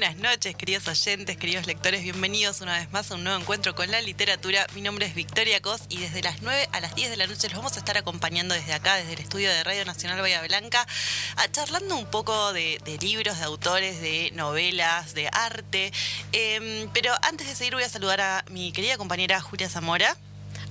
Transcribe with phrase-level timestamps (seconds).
[0.00, 2.02] buenas noches, queridos oyentes, queridos lectores.
[2.02, 4.66] Bienvenidos una vez más a un nuevo encuentro con la literatura.
[4.74, 7.48] Mi nombre es Victoria Cos y desde las 9 a las 10 de la noche
[7.48, 10.86] los vamos a estar acompañando desde acá, desde el estudio de Radio Nacional Bahía Blanca,
[11.36, 15.92] a charlando un poco de, libros, de autores, de novelas, de arte.
[16.32, 20.16] Em, pero antes de seguir voy a saludar a mi querida compañera Julia Zamora.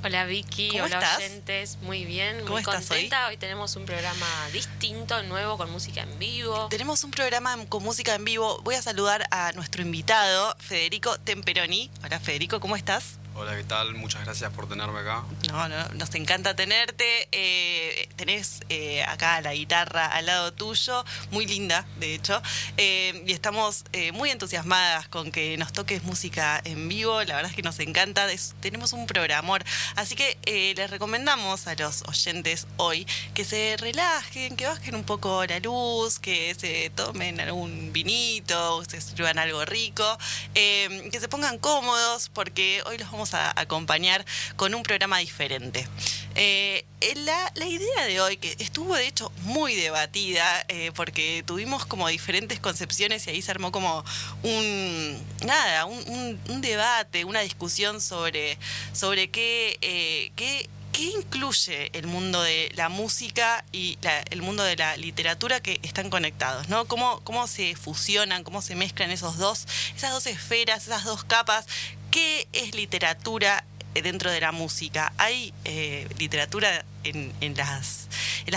[0.02, 3.28] Hola Vicky, hola oyentes, muy bien, muy contenta.
[3.28, 3.36] Hoy?
[3.36, 6.68] tenemos un programa distinto, nuevo, con música en vivo.
[6.70, 8.62] Tenemos un programa con música en vivo.
[8.64, 11.92] Voy a saludar a nuestro invitado, Federico Temperoni.
[12.02, 13.19] Hola Federico, ¿cómo estás?
[13.42, 13.96] Hola, ¿qué tal?
[13.96, 15.24] Muchas gracias por tenerme acá.
[15.48, 17.30] No, no, nos encanta tenerte.
[17.32, 22.42] Eh, tenés eh, acá la guitarra al lado tuyo, muy linda, de hecho.
[22.76, 27.24] Eh, y estamos muy entusiasmadas con que nos toques música en vivo.
[27.24, 28.28] La verdad es que nos encanta.
[28.60, 29.64] tenemos un programor.
[29.96, 30.38] Así que
[30.76, 36.20] les recomendamos a los oyentes hoy que se relajen, que bajen un poco la luz,
[36.20, 40.18] que se tomen algún vinito, se sirvan algo rico,
[40.54, 45.88] que se pongan cómodos, porque hoy los vamos a acompañar con un programa diferente.
[46.36, 46.86] Eh,
[47.16, 52.60] la, idea de hoy, que estuvo de hecho muy debatida, eh, porque tuvimos como diferentes
[52.60, 54.04] concepciones y ahí se armó como
[54.44, 58.58] un, nada, un, debate, una discusión sobre,
[58.94, 63.98] sobre qué, eh, qué ¿qué incluye el mundo de la música y
[64.32, 66.68] el mundo de la literatura que están conectados?
[66.68, 66.86] ¿no?
[66.90, 71.68] ¿Cómo, ¿Cómo se fusionan, cómo se mezclan esos dos, esas dos esferas, esas dos capas
[72.12, 75.14] ¿Qué es literatura dentro de la música?
[75.18, 78.08] ¿Hay eh, literatura en, las,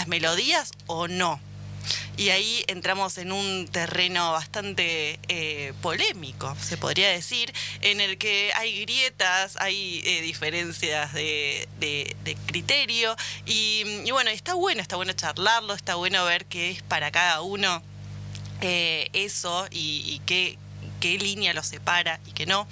[0.07, 1.39] melodías o no?
[2.17, 8.53] Y ahí entramos en un terreno bastante eh, polémico, se podría decir, en el que
[8.55, 11.69] hay grietas, hay eh, diferencias de,
[12.47, 13.17] criterio.
[13.45, 17.83] Y, bueno, está bueno, está bueno charlarlo, está bueno ver qué es para cada uno
[18.65, 20.57] eso y, y qué,
[21.03, 22.69] qué línea los separa y qué no.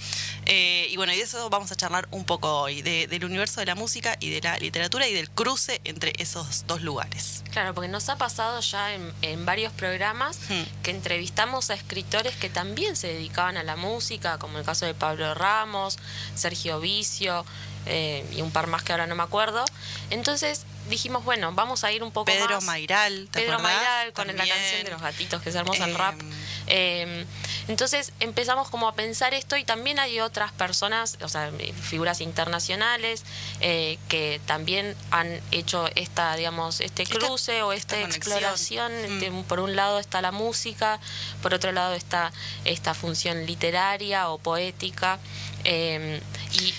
[0.47, 3.67] Eh, y bueno, y de eso vamos a charlar un poco hoy, del universo de
[3.67, 7.43] la música y de la literatura y del cruce entre esos dos lugares.
[7.51, 10.83] Claro, porque nos ha pasado ya en, varios programas hmm.
[10.85, 14.95] que entrevistamos a escritores que también se dedicaban a la música, como el caso de
[14.95, 15.99] Pablo Ramos,
[16.37, 17.45] Sergio Vicio
[17.87, 19.65] eh, y un par más que ahora no me acuerdo.
[20.11, 22.65] Entonces, dijimos, bueno, vamos a ir un poco Pedro más.
[22.65, 26.15] Mayral, ¿te Pedro Mayral con la canción de los gatitos, que es hermosa el rap.
[26.69, 27.25] Eh,
[27.71, 33.23] entonces empezamos como a pensar esto y también hay otras personas, o sea, figuras internacionales
[33.61, 38.91] eh, que también han hecho esta, digamos, este cruce o esta, exploración.
[39.21, 39.45] Mm.
[39.45, 40.99] Por un lado está la música,
[41.43, 42.33] por otro lado está
[42.65, 45.21] esta función literaria o poética.
[45.63, 46.21] Eh,
[46.61, 46.75] y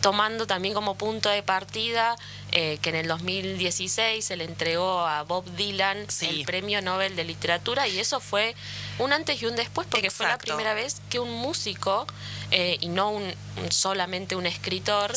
[0.00, 2.16] tomando también como punto de partida
[2.52, 7.24] eh, que en el 2016 se le entregó a Bob Dylan el Premio Nobel de
[7.24, 8.54] Literatura y eso fue
[8.98, 12.06] un antes y un después porque fue la primera vez que un músico
[12.50, 13.32] eh, y no un,
[13.70, 15.16] solamente un escritor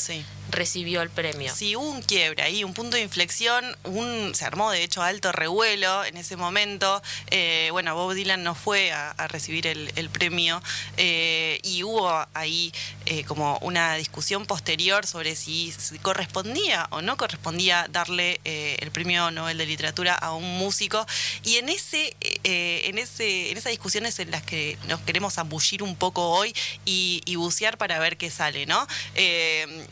[0.50, 1.54] recibió el premio.
[1.54, 5.32] Sí, hubo un quiebre ahí, un punto de inflexión, un, se armó de hecho alto
[5.32, 7.02] revuelo en ese momento.
[7.32, 10.62] Eh, bueno, Bob Dylan no fue a, recibir el, premio
[10.98, 12.72] eh, y hubo ahí
[13.06, 19.58] eh, como una discusión posterior sobre si, correspondía o no correspondía darle el premio Nobel
[19.58, 21.06] de Literatura a un músico.
[21.44, 25.96] Y en, ese, en, ese, en esas discusiones en las que nos queremos ambullir un
[25.96, 26.54] poco hoy
[26.86, 28.88] y, bucear para ver qué sale, ¿no?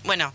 [0.03, 0.34] bueno,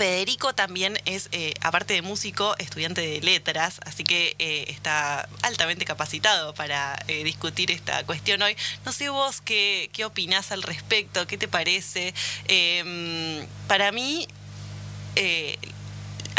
[0.00, 5.84] Federico también es, eh, aparte de músico, estudiante de letras, así que eh, está altamente
[5.84, 8.56] capacitado para eh, discutir esta cuestión hoy.
[8.86, 12.14] No sé vos qué, qué opinás al respecto, qué te parece.
[13.68, 14.26] Para mí,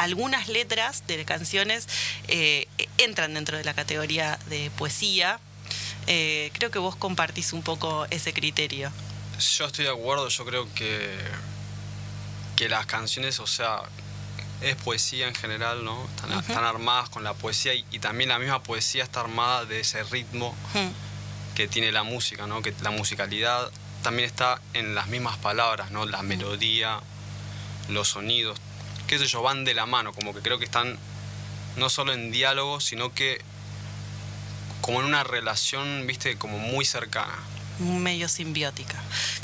[0.03, 1.87] algunas letras de canciones
[2.97, 5.39] entran dentro de la categoría de poesía.
[6.05, 8.91] creo que vos compartís un poco ese criterio.
[9.57, 11.17] Yo estoy de acuerdo, yo creo que
[12.61, 13.81] que las canciones, o sea,
[14.61, 16.07] es poesía en general, ¿no?
[16.39, 20.55] Están, armadas con la poesía y, también la misma poesía está armada de ese ritmo
[21.55, 22.61] que tiene la música, ¿no?
[22.61, 23.71] Que la musicalidad
[24.03, 26.05] también está en las mismas palabras, ¿no?
[26.05, 26.99] La melodía,
[27.89, 28.59] los sonidos,
[29.11, 30.97] qué sé yo, van de la mano, como que creo que están
[31.75, 33.41] no solo en diálogo, sino que
[34.79, 37.37] como en una relación, viste, como muy cercana
[37.79, 38.95] medio simbiótica.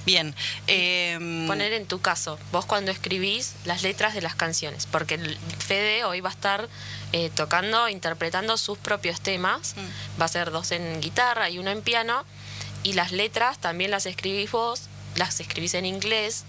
[0.05, 0.33] Bien.
[0.67, 5.17] Em, Poner en tu caso, vos cuando escribís las letras de las canciones, porque
[5.59, 6.69] Fede hoy va a estar
[7.11, 10.21] eh, tocando, interpretando sus propios temas, mm.
[10.21, 12.23] va a ser dos en guitarra y uno en piano,
[12.83, 14.83] y las letras también las escribís vos,
[15.15, 16.45] las escribís en inglés.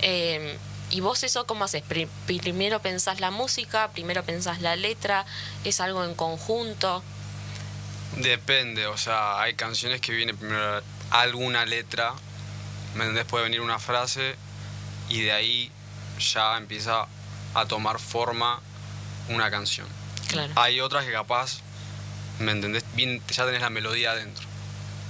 [0.00, 0.56] Em,
[0.90, 1.82] ¿Y vos eso cómo haces?
[2.26, 5.26] Primero pensás la música, primero pensás la letra,
[5.64, 7.02] es algo en conjunto.
[8.16, 12.14] Depende, o sea, hay canciones que viene primero alguna letra,
[12.94, 13.24] ¿me entendés?
[13.24, 14.36] Puede venir una frase
[15.08, 15.72] y de ahí
[16.18, 17.06] ya empieza
[17.54, 18.60] a tomar forma
[19.28, 19.86] una canción.
[20.28, 20.52] Claro.
[20.56, 21.58] Hay otras que capaz,
[22.38, 22.84] ¿me entendés?
[22.94, 24.46] Bien, ya tenés la melodía adentro,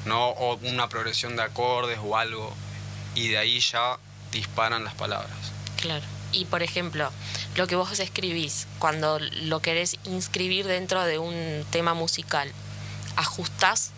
[0.06, 0.28] ¿no?
[0.30, 2.54] O una progresión de acordes o algo,
[3.14, 3.98] y de ahí ya
[4.32, 5.52] disparan las palabras.
[5.86, 6.04] Claro.
[6.32, 7.10] Y por ejemplo,
[7.56, 12.52] lo que vos escribís, cuando lo querés inscribir dentro de un tema musical,
[13.16, 13.92] ¿ajustás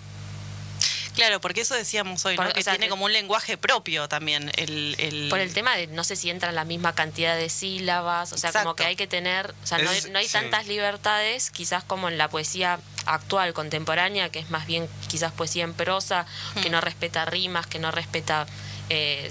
[1.18, 2.48] Claro, porque eso decíamos hoy, ¿no?
[2.52, 4.52] que tiene como un lenguaje propio también.
[4.54, 8.38] El, Por el tema de no sé si entran la misma cantidad de sílabas, o
[8.38, 12.18] sea, como que hay que tener, o sea, no hay, tantas libertades, quizás como en
[12.18, 16.24] la poesía actual, contemporánea, que es más bien quizás poesía en prosa,
[16.62, 16.72] que hmm.
[16.72, 18.46] no respeta rimas, que no respeta
[18.88, 19.28] eh,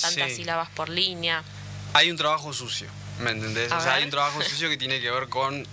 [0.00, 1.44] tantas sílabas por línea.
[1.94, 2.88] Hay un trabajo sucio,
[3.20, 3.70] ¿me entendés?
[3.72, 5.66] o sea, hay un trabajo sucio que tiene que ver con,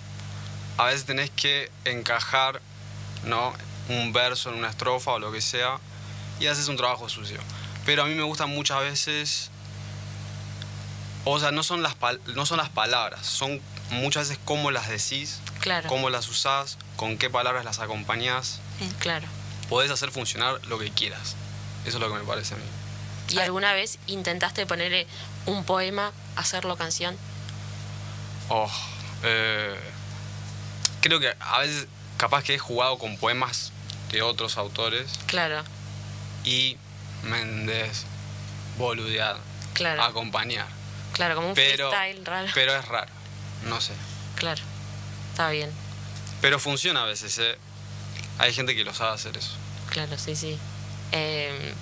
[0.76, 2.60] a veces tenés que encajar,
[3.24, 3.54] ¿no?
[3.88, 5.78] un verso en una estrofa o lo que sea,
[6.38, 7.38] y haces un trabajo sucio.
[7.84, 9.50] Pero a mí me gusta muchas veces,
[11.24, 11.96] o sea, no son las,
[12.34, 15.88] no son las palabras, son muchas veces cómo las decís, claro.
[15.88, 18.60] cómo las usás, con qué palabras las acompañás.
[18.80, 19.26] Mm, claro.
[19.68, 21.36] Podés hacer funcionar lo que quieras.
[21.84, 22.64] Eso es lo que me parece a mí.
[23.30, 25.06] ¿Y alguna vez intentaste ponerle
[25.46, 27.16] un poema, hacerlo canción?
[28.48, 28.70] Oh,
[29.22, 29.78] eh,
[31.00, 31.86] creo que a veces
[32.16, 33.72] capaz que he jugado con poemas
[34.10, 35.18] de otros autores.
[35.26, 35.62] Claro.
[36.44, 36.76] Y
[37.22, 38.04] Méndez,
[38.78, 39.36] boludear,
[39.74, 40.02] claro.
[40.02, 40.66] acompañar.
[41.12, 42.48] Claro, como un freestyle raro.
[42.54, 43.12] Pero es raro,
[43.64, 43.92] no sé.
[44.36, 44.62] Claro,
[45.30, 45.70] está bien.
[46.40, 47.58] Pero funciona a veces, ¿eh?
[48.38, 49.52] Hay gente que lo sabe hacer eso.
[49.90, 50.58] Claro, sí, sí.
[51.12, 51.74] Eh...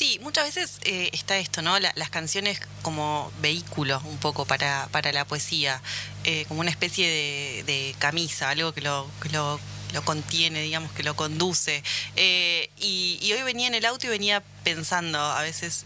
[0.00, 1.78] Sí, muchas veces eh, está esto, ¿no?
[1.78, 5.82] las canciones como vehículo un poco para, para la poesía,
[6.24, 9.60] eh, como una especie de, camisa, algo que lo, que lo
[10.06, 11.82] contiene, digamos, que lo conduce.
[12.16, 15.84] Eh, y, hoy venía en el auto y venía pensando, a veces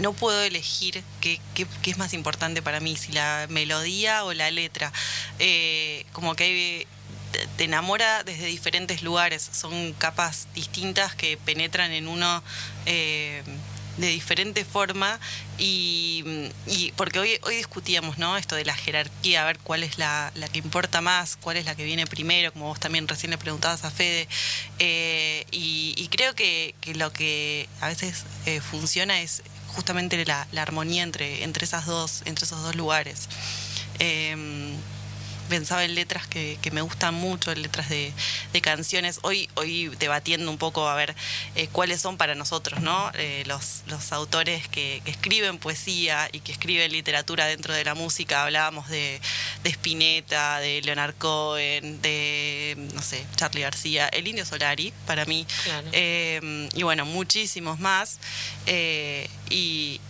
[0.00, 1.38] no puedo elegir qué,
[1.84, 4.90] es más importante para mí, si la melodía o la letra.
[6.14, 6.86] Como que
[7.56, 12.42] te enamora desde diferentes lugares, son capas distintas que penetran en uno
[13.96, 15.20] de diferente forma
[15.58, 16.24] y,
[16.96, 18.36] porque hoy, hoy discutíamos ¿no?
[18.36, 21.64] esto de la jerarquía, a ver cuál es la, la, que importa más, cuál es
[21.64, 24.28] la que viene primero, como vos también recién le preguntabas a Fede,
[24.78, 30.62] eh, y, creo que, que, lo que a veces eh, funciona es justamente la, la,
[30.62, 33.28] armonía entre, entre, esas dos, entre esos dos lugares.
[35.44, 38.12] Eh, pensaba en letras que, me gustan mucho, en letras de,
[38.62, 39.18] canciones.
[39.22, 41.14] Hoy, hoy debatiendo un poco a ver
[41.54, 43.10] eh, cuáles son para nosotros, ¿no?
[43.14, 48.44] Eh, los, los autores que, escriben poesía y que escriben literatura dentro de la música.
[48.44, 49.20] Hablábamos de,
[49.62, 55.46] de Spinetta, de Leonard Cohen, de, no sé, Charlie García, el Indio Solari, para mí.
[55.92, 58.18] Eh, y bueno, muchísimos más.
[58.66, 60.00] y,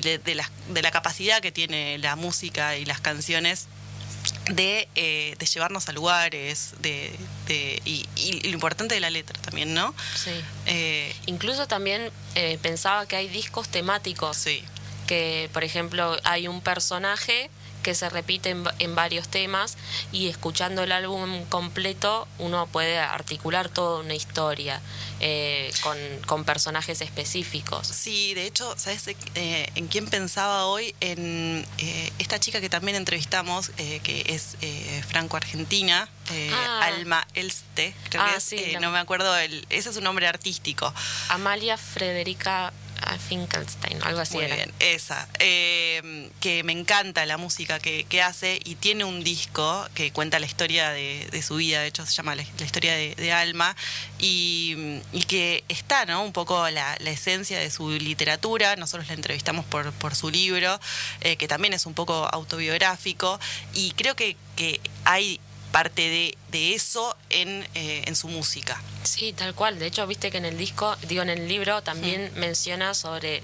[0.00, 3.66] de, la, de la capacidad que tiene la música y las canciones
[4.50, 7.12] de, eh, de, llevarnos a lugares, de,
[7.84, 8.06] y,
[8.44, 9.94] lo importante de la letra también, ¿no?
[10.14, 10.30] Sí.
[10.66, 14.36] Eh, Incluso también eh, pensaba que hay discos temáticos.
[14.36, 14.62] Sí.
[15.06, 17.50] Que, por ejemplo, hay un personaje
[17.86, 19.76] que se repiten en, varios temas
[20.10, 24.80] y escuchando el álbum completo uno puede articular toda una historia
[25.20, 25.70] eh,
[26.26, 27.86] con, personajes específicos.
[27.86, 30.96] Sí, de hecho, ¿sabes eh, en quién pensaba hoy?
[30.98, 34.56] En eh, esta chica que también entrevistamos, que es
[35.06, 36.08] franco-argentina,
[36.52, 36.80] ah.
[36.86, 40.92] Alma Elste, creo que ah, es, no me acuerdo, el, ese es su nombre artístico.
[41.28, 42.72] Amalia Frederica
[43.18, 44.36] Finkelstein, algo así.
[44.36, 45.28] Muy bien, esa.
[45.38, 50.46] Eh, que me encanta la música que, hace y tiene un disco que cuenta la
[50.46, 53.76] historia de, su vida, de hecho se llama La, historia de, Alma,
[54.18, 56.22] y, que está, ¿no?
[56.22, 58.76] Un poco la, esencia de su literatura.
[58.76, 60.80] Nosotros la entrevistamos por, por su libro,
[61.20, 63.38] eh, que también es un poco autobiográfico,
[63.74, 65.40] y creo que, que hay
[65.76, 68.80] parte de, de eso en, eh, en, su música.
[69.02, 69.78] Sí, tal cual.
[69.78, 73.42] De hecho, viste que en el disco, digo, en el libro también menciona sobre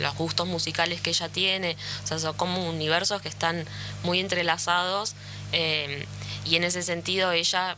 [0.00, 1.76] los gustos musicales que ella tiene.
[2.02, 3.66] O sea, son como universos que están
[4.04, 5.16] muy entrelazados.
[5.52, 6.06] Eh,
[6.46, 7.76] y en ese sentido, ella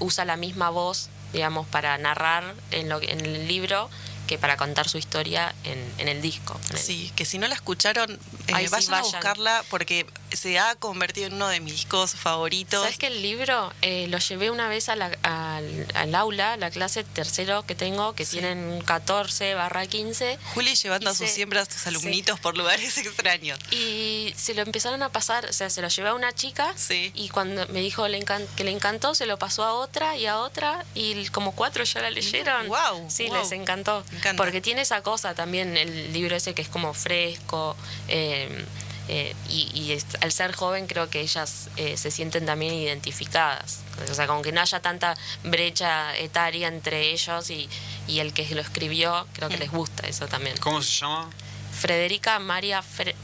[0.00, 3.88] usa la misma voz, digamos, para narrar en, lo, en el libro
[4.26, 6.58] que para contar su historia en, en el disco.
[6.74, 8.10] Sí, que si no la escucharon,
[8.48, 12.80] eh, vayan, a buscarla porque se ha convertido en uno de mis discos favoritos.
[12.82, 16.70] ¿Sabes que el libro eh, lo llevé una vez a la- al, al aula, la
[16.70, 18.38] clase tercero que tengo, que Sí.
[18.38, 21.88] tienen 14 barra 15, Juli llevando a sus Hice- siempre a sus sí.
[21.88, 23.58] alumnitos por lugares extraños.
[23.70, 27.12] y se lo empezaron a pasar, o sea, se lo llevé a una chica Sí.
[27.14, 28.16] y cuando me dijo le
[28.56, 32.00] que le encantó, se lo pasó a otra y a otra y como cuatro ya
[32.00, 32.66] la leyeron.
[32.66, 34.04] Guau, Sí, les encantó.
[34.12, 34.42] Encanta.
[34.42, 37.76] Porque tiene esa cosa también, el libro ese que es como fresco.
[38.08, 38.64] eh,
[39.08, 43.80] eh, y al ser joven creo que ellas eh, se sienten también identificadas.
[44.10, 47.68] O sea, como que no haya tanta brecha etaria entre ellos y,
[48.06, 49.52] y el que lo escribió, creo Mm.
[49.52, 50.56] que les gusta eso también.
[50.58, 51.30] ¿Cómo se llama?
[51.78, 53.14] Frederica Maria Fre-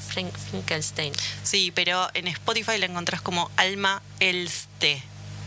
[0.50, 1.12] Finkelstein.
[1.42, 5.02] Sí, pero en Spotify la encontrás como Alma Elste.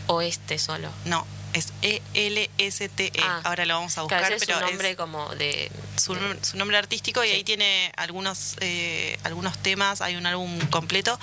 [0.08, 0.88] O este solo.
[1.04, 1.26] No,
[1.56, 3.12] es E-L-S-T-E.
[3.22, 3.40] Ah.
[3.44, 5.70] Ahora lo vamos a buscar, Claro, ese es pero nombre es como de...
[5.96, 7.34] su, de- su nombre artístico y Sí.
[7.34, 11.18] ahí tiene algunos, eh, algunos temas, hay un álbum completo.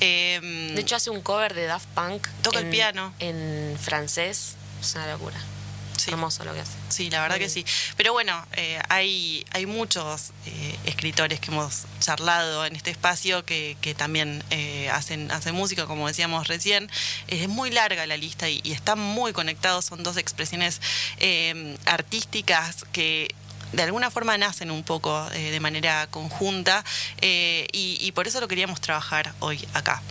[0.00, 0.40] Eh,
[0.74, 2.26] De hecho hace un cover de Daft Punk.
[2.42, 3.14] Toca el piano.
[3.18, 4.54] En francés.
[4.80, 5.36] Es una locura.
[5.96, 6.10] Sí.
[6.10, 6.72] Hermoso lo que hace.
[6.88, 7.64] Sí, la verdad Muy que sí.
[7.96, 13.76] Pero bueno, eh, hay, hay muchos eh, escritores que hemos charlado en este espacio que,
[13.80, 16.90] que también eh, hacen, hacen música, como decíamos recién.
[17.28, 19.86] Es muy larga la lista y, y están muy conectados.
[19.86, 20.80] Son dos expresiones
[21.86, 23.34] artísticas que
[23.76, 26.82] de alguna forma nacen un poco eh, de manera conjunta
[27.20, 30.02] eh, y, por eso lo queríamos trabajar hoy acá.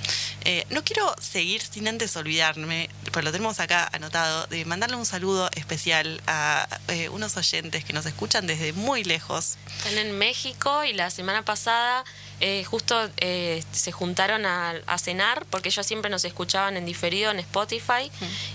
[0.41, 5.07] Eh, no quiero seguir sin antes olvidarme, pero lo tenemos acá anotado, de mandarle un
[5.07, 6.67] saludo especial a
[7.11, 9.57] unos oyentes que nos escuchan desde muy lejos.
[9.77, 12.03] Están en México y la semana pasada
[12.41, 17.31] eh, justo eh, se juntaron a, a cenar porque ellos siempre nos escuchaban en diferido
[17.31, 18.11] en Spotify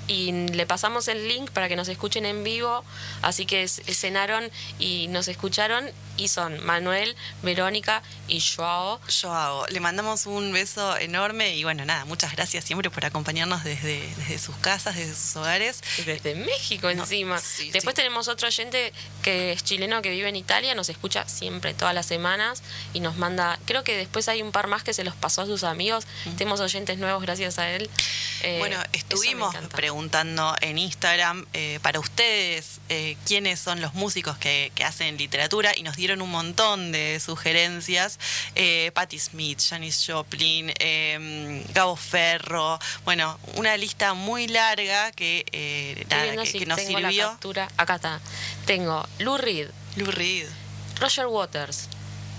[0.06, 2.84] y le pasamos el link para que nos escuchen en vivo.
[3.22, 9.00] Así que cenaron y nos escucharon y son Manuel, Verónica y Joao.
[9.20, 14.02] Joao, le mandamos un beso enorme y bueno, nada, muchas gracias siempre por acompañarnos desde,
[14.16, 15.80] desde sus casas, desde sus hogares.
[16.04, 17.38] Desde México No, encima.
[17.38, 18.02] sí, Después sí.
[18.02, 22.04] tenemos otro oyente que es chileno que vive en Italia, nos escucha siempre, todas las
[22.06, 25.42] semanas, y nos manda, creo que después hay un par más que se los pasó
[25.42, 26.04] a sus amigos.
[26.36, 27.88] Tenemos oyentes nuevos gracias a él.
[28.42, 34.72] Eh, Bueno, estuvimos preguntando en Instagram eh, para ustedes eh, quiénes son los músicos que,
[34.74, 38.18] que hacen literatura y nos dieron un montón de sugerencias.
[38.92, 45.44] Patti Smith, Janis Joplin, eh, Gabo Ferro, bueno, una lista muy larga que,
[46.10, 47.28] nada, que, si que nos la sirvió.
[47.28, 47.68] captura.
[47.76, 48.20] Acá está.
[48.66, 50.48] Tengo Lou Reed, Lou Reed.
[50.98, 51.88] Roger Waters,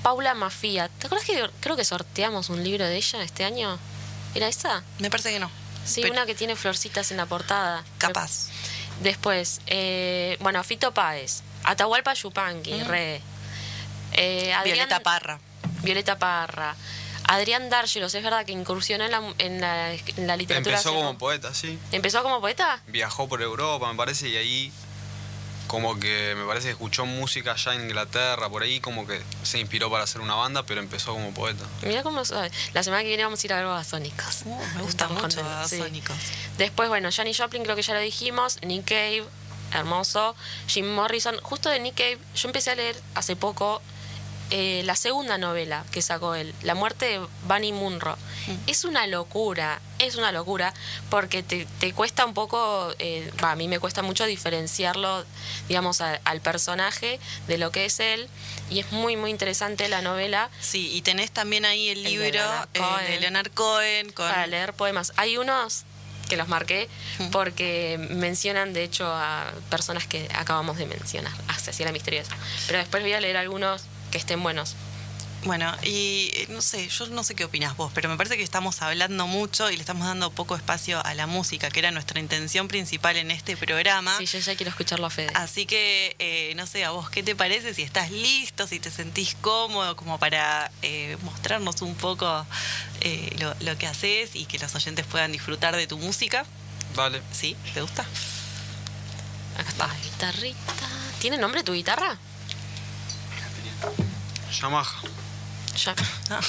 [0.03, 0.89] Paula Mafia.
[0.99, 3.77] ¿Te acuerdas que creo que sorteamos un libro de ella este año?
[4.35, 4.83] ¿Era esa?
[4.99, 5.49] Me parece que no.
[5.85, 7.83] Sí, Pero una que tiene florcitas en la portada.
[7.97, 8.47] Capaz.
[9.01, 13.21] Después, eh, bueno, Fito Páez, Atahualpa Yupanqui, re.
[14.13, 15.39] Eh, Adrián- Violeta Parra.
[15.81, 16.75] Violeta Parra.
[17.23, 20.75] Adrián Dárgelos, es verdad que incursionó en la, en la, en la literatura.
[20.77, 21.79] Empezó como poeta, sí.
[21.91, 22.81] ¿Empezó como poeta?
[22.87, 24.71] Viajó por Europa, me parece, y ahí
[25.71, 29.57] como que me parece que escuchó música allá en Inglaterra, por ahí como que se
[29.57, 31.63] inspiró para hacer una banda, pero empezó como poeta.
[31.83, 32.51] Mira cómo sabe.
[32.73, 34.41] La semana que viene vamos a ir a ver Babasónicos.
[34.43, 35.77] Uh, me gusta Estamos mucho contentos, sí.
[35.77, 36.17] Sónicos.
[36.57, 39.23] Después, bueno, Johnny Joplin creo que ya lo dijimos, Nick Cave,
[39.71, 40.35] hermoso,
[40.67, 41.39] Jim Morrison.
[41.41, 43.81] Justo de Nick Cave, yo empecé a leer hace poco
[44.51, 48.17] eh, la segunda novela que sacó él, La muerte de Bunny Munro.
[48.67, 50.73] Es una locura, es una locura,
[51.09, 55.23] porque te, te cuesta un poco, eh, va, a mí me cuesta mucho diferenciarlo,
[55.67, 58.27] digamos, a- al personaje de lo que es él,
[58.69, 62.09] y es muy, muy interesante la novela Sí, y tenés también ahí el El de
[62.09, 62.39] libro
[62.73, 63.05] eh, Cohen.
[63.11, 65.13] de Leonard Cohen con para leer poemas.
[65.17, 65.83] Hay unos
[66.29, 66.87] que los marqué
[67.31, 71.33] porque mencionan de hecho a personas que acabamos de mencionar.
[71.47, 72.35] Ah, se hacía la misteriosa.
[72.67, 74.75] Pero después voy a leer algunos que estén buenos.
[75.43, 78.43] Bueno, y eh, no sé, yo no sé qué opinas vos, pero me parece que
[78.43, 82.19] estamos hablando mucho y le estamos dando poco espacio a la música, que era nuestra
[82.19, 84.15] intención principal en este programa.
[84.19, 85.31] Sí, yo ya quiero escucharlo a Fede.
[85.33, 87.73] Así que, eh, no sé, a vos, ¿qué te parece?
[87.73, 92.45] Si estás listo, si te sentís cómodo, como para eh, mostrarnos un poco
[92.99, 96.45] eh, lo, lo que haces y que los oyentes puedan disfrutar de tu música.
[96.95, 97.19] Dale.
[97.31, 97.55] ¿Sí?
[97.73, 98.05] ¿Te gusta?
[99.57, 99.89] Acá está.
[100.03, 100.73] Guitarrita.
[101.19, 102.19] ¿Tiene nombre tu guitarra?
[105.85, 105.95] Ya.
[106.29, 106.41] Ah.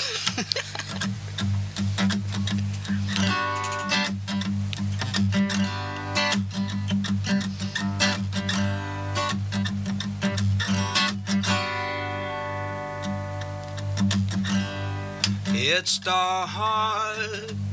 [15.54, 17.16] It's dark,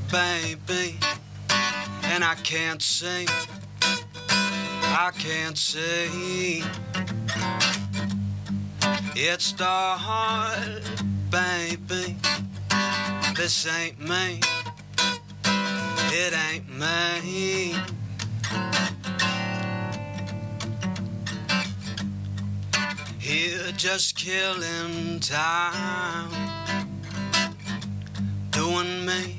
[0.09, 0.97] baby,
[2.03, 3.27] and I can't sing.
[3.81, 6.88] I can't sing.
[9.21, 10.81] It's dark,
[11.29, 12.15] baby,
[13.35, 14.39] this ain't me.
[16.13, 17.75] It ain't me.
[23.19, 26.31] Here just killing time.
[28.51, 29.35] Doing me,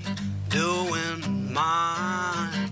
[0.51, 2.71] doing mine.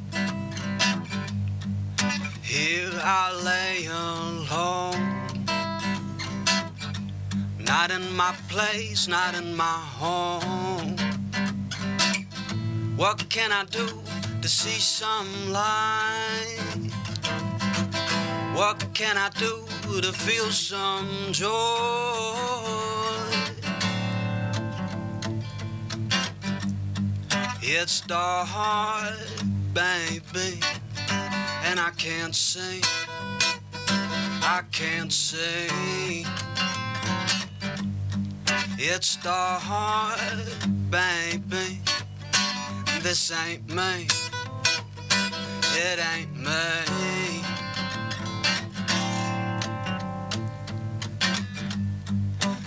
[2.42, 4.87] Here I lay alone.
[7.68, 10.96] Not in my place, not in my home.
[12.96, 13.86] What can I do
[14.40, 16.92] to see some light?
[18.54, 19.66] What can I do
[20.00, 21.52] to feel some joy?
[27.60, 29.14] It's dark,
[29.74, 30.58] baby,
[31.64, 32.80] and I can't see.
[34.40, 36.24] I can't see.
[38.80, 40.20] It's dark,
[40.88, 41.80] baby.
[43.02, 44.06] This ain't me.
[45.74, 47.42] It ain't me.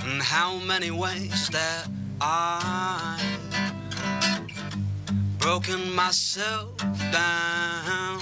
[0.04, 1.88] And how many ways that
[2.20, 3.18] I
[5.40, 6.78] broken myself
[7.14, 8.20] down.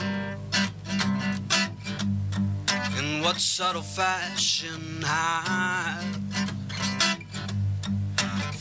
[3.00, 6.19] In what subtle fashion I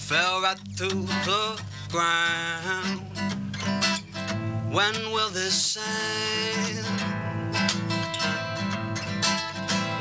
[0.08, 1.60] fell right through the
[1.90, 3.02] ground.
[4.72, 6.86] When will this end?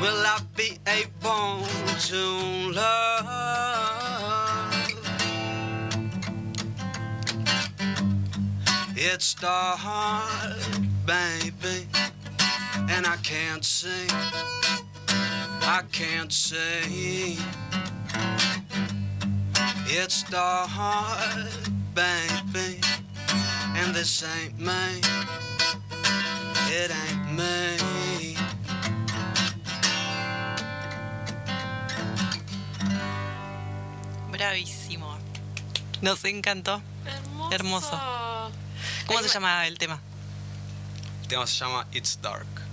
[0.00, 1.66] Will I be able
[2.08, 2.22] to
[2.72, 3.26] love?
[8.96, 9.78] It's dark,
[11.04, 11.86] baby,
[12.88, 14.08] and I can't see.
[15.60, 17.38] I can't see.
[19.90, 20.68] It's dark,
[21.94, 22.78] baby,
[23.74, 25.00] and this ain't me.
[26.68, 28.36] It ain't me.
[34.30, 35.16] Bravísimo.
[36.02, 36.82] Nos encantó.
[37.06, 37.54] Hermoso.
[37.54, 37.98] Hermoso.
[39.06, 39.98] ¿Cómo se llama el tema?
[41.22, 42.67] El tema se llama It's Dark.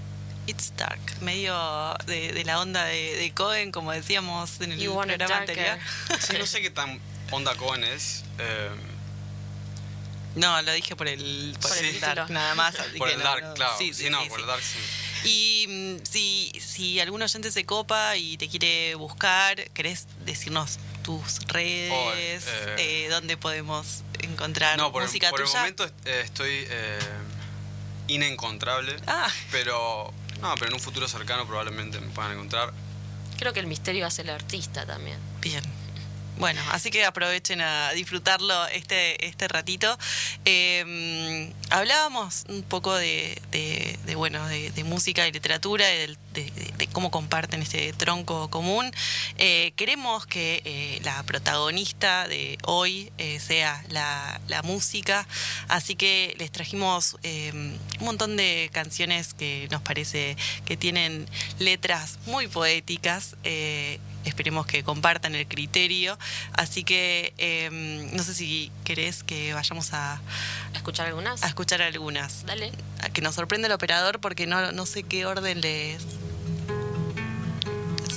[0.48, 1.56] It's Dark, medio
[2.06, 5.78] de, de la onda de, de Cohen, como decíamos en el You programa anterior.
[6.20, 7.00] Sí, no sé qué tan
[7.32, 8.24] onda Cohen es.
[8.38, 8.70] eh,
[10.36, 12.76] No, lo dije por el, por el Dark, nada más.
[12.98, 13.54] por el no, Dark, no.
[13.56, 13.76] claro.
[13.78, 14.42] Sí, Sí, sí, no, sí, por sí.
[14.44, 14.80] el Dark sí.
[15.28, 21.40] Y mm, si, si algún oyente se copa y te quiere buscar, ¿querés decirnos tus
[21.48, 21.92] redes?
[21.92, 22.40] Oh, eh,
[22.78, 27.00] eh, ¿Dónde podemos encontrar No, por, el, música por el momento eh, estoy eh,
[28.08, 28.96] inencontrable.
[29.08, 29.28] Ah.
[29.52, 30.14] Pero,
[30.46, 32.72] no, pero en un futuro cercano probablemente me puedan encontrar.
[33.38, 35.18] Creo que el misterio hace el artista también.
[35.42, 35.64] Bien.
[36.38, 39.98] Bueno, así que aprovechen a disfrutarlo este, este ratito.
[40.44, 43.42] Eh, hablábamos un poco de,
[44.16, 48.92] bueno, de, música y literatura, y de, cómo comparten este tronco común.
[49.38, 55.28] Eh, queremos que eh, la protagonista de hoy eh, sea la, la música,
[55.70, 61.28] así que les trajimos eh, un montón de canciones que nos parece que tienen
[61.60, 63.36] letras muy poéticas.
[64.26, 66.18] Esperemos que compartan el criterio.
[66.54, 67.70] Así que eh,
[68.14, 70.22] no sé si querés que vayamos a,
[70.74, 71.44] ¿Escuchar algunas?
[71.44, 72.46] a escuchar algunas.
[72.46, 72.72] Dale.
[73.02, 75.98] A que nos sorprende el operador porque no, no sé qué orden le.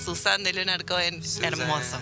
[0.05, 1.99] Susan de Leonard Cohen, hermoso.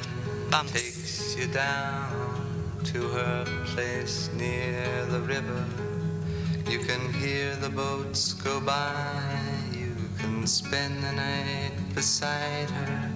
[0.51, 0.73] Vamos.
[0.73, 5.65] takes you down to her place near the river.
[6.71, 9.23] You can hear the boats go by.
[9.73, 13.16] You can spend the night beside her.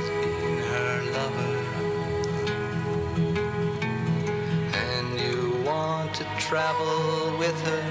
[6.51, 7.83] travel with her,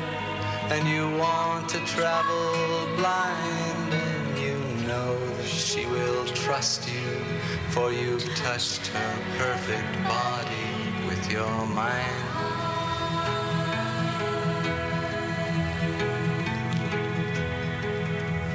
[0.69, 7.25] and you want to travel blind, and you know that she will trust you,
[7.71, 10.73] for you've touched her perfect body
[11.09, 12.05] with your mind.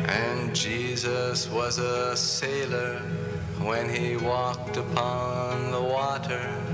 [0.08, 3.00] And Jesus was a sailor
[3.60, 6.65] when he walked upon the water.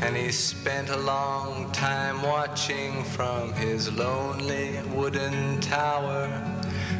[0.00, 6.26] And he spent a long time watching from his lonely wooden tower.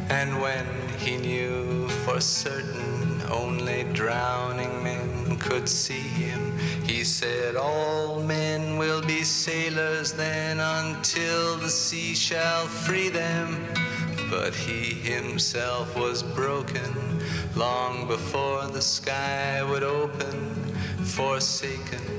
[0.09, 0.65] And when
[0.97, 9.01] he knew for certain only drowning men could see him, he said, All men will
[9.01, 13.65] be sailors then until the sea shall free them.
[14.29, 17.19] But he himself was broken
[17.55, 20.55] long before the sky would open,
[21.03, 22.18] forsaken,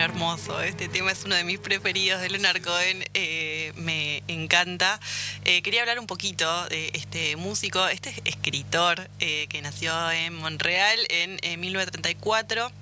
[0.00, 0.62] Hermoso.
[0.62, 3.04] Este tema es uno de mis preferidos de Leonard Cohen.
[3.12, 4.98] eh, me encanta.
[5.44, 10.98] Eh, quería hablar un poquito de este músico, este escritor eh, que nació en Montreal
[11.10, 12.72] en, eh, 1934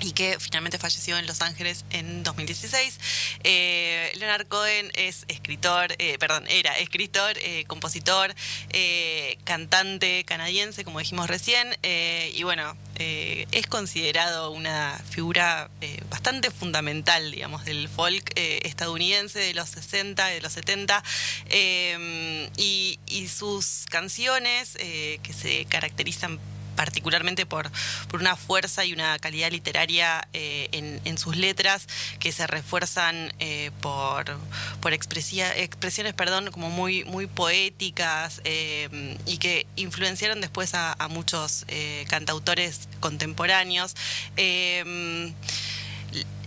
[0.00, 2.98] y que finalmente falleció en Los Ángeles en 2016.
[3.44, 8.34] Eh, Leonard Cohen es escritor, eh, perdón, era escritor, eh, compositor,
[8.70, 15.70] eh, cantante canadiense, como dijimos recién, y bueno, es considerado una figura
[16.10, 21.02] bastante fundamental, digamos, del folk estadounidense de los 60, de los 70,
[21.48, 26.38] eh, y, sus canciones que se caracterizan
[26.80, 27.70] particularmente por,
[28.08, 31.86] por una fuerza y una calidad literaria eh, en, en sus letras
[32.18, 34.38] que se refuerzan eh, por,
[34.80, 41.66] por expresiones perdón, como muy, muy poéticas eh, y que influenciaron después a, muchos
[42.08, 43.94] cantautores contemporáneos.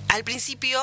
[0.08, 0.82] Al principio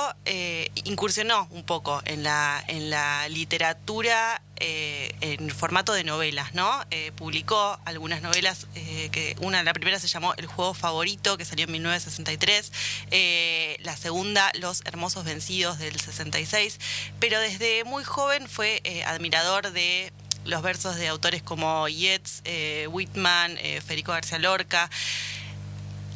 [0.84, 6.70] incursionó un poco en la, en la literatura eh, en formato de novelas, ¿no?
[6.90, 11.44] Eh, publicó algunas novelas, eh, que una, la primera se llamó El juego favorito, que
[11.44, 12.72] salió en 1963,
[13.10, 16.78] eh, la segunda, Los hermosos vencidos, del 66,
[17.18, 20.12] pero desde muy joven fue admirador de
[20.44, 22.42] los versos de autores como Yeats,
[22.88, 24.90] Whitman, Federico García Lorca,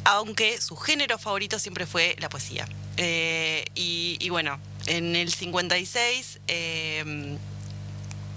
[0.03, 2.67] aunque su género favorito siempre fue la poesía.
[2.97, 7.37] Y, y bueno, en el 56 eh,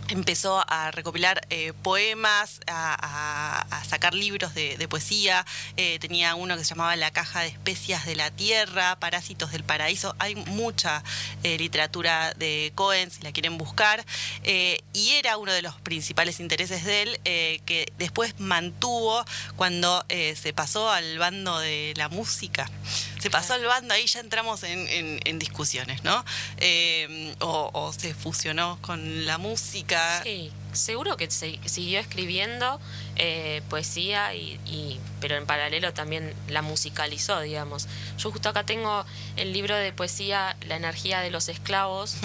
[0.08, 5.46] empezó a recopilar eh, poemas, a, sacar libros de, poesía.
[5.76, 9.64] Eh, tenía uno que se llamaba La caja de especias de la tierra, Parásitos del
[9.64, 10.14] paraíso.
[10.18, 11.02] Hay mucha
[11.42, 14.04] eh, literatura de Cohen, si la quieren buscar.
[14.44, 17.20] Y era uno de los principales intereses de él,
[17.64, 19.24] que después mantuvo
[19.56, 22.70] cuando se pasó al bando de la música.
[23.18, 26.24] Se pasó al bando, ahí ya entramos en, en- en discusiones, ¿no?
[26.58, 30.22] Eh, o, o se fusionó con la música.
[30.22, 32.80] Sí, seguro que se- siguió escribiendo
[33.16, 37.88] eh, poesía, y, y- pero en paralelo también la musicalizó, digamos.
[38.18, 39.04] Yo justo acá tengo
[39.36, 42.16] el libro de poesía La energía de los esclavos.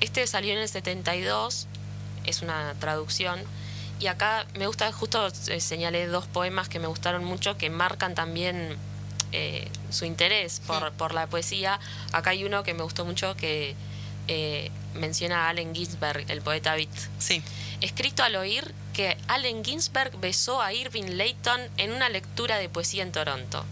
[0.00, 1.66] Este salió en el 72,
[2.24, 3.40] es una traducción.
[4.00, 8.14] Y acá me gusta, justo eh, señalé dos poemas que me gustaron mucho, que marcan
[8.16, 8.76] también
[9.32, 11.80] eh, su interés por, por la poesía.
[12.12, 13.74] Acá hay uno que me gustó mucho que
[14.28, 16.90] eh, menciona a Allen Ginsberg, el poeta beat.
[17.18, 17.42] Sí.
[17.80, 23.02] Escrito al oír que Allen Ginsberg besó a Irving Layton en una lectura de poesía
[23.02, 23.64] en Toronto.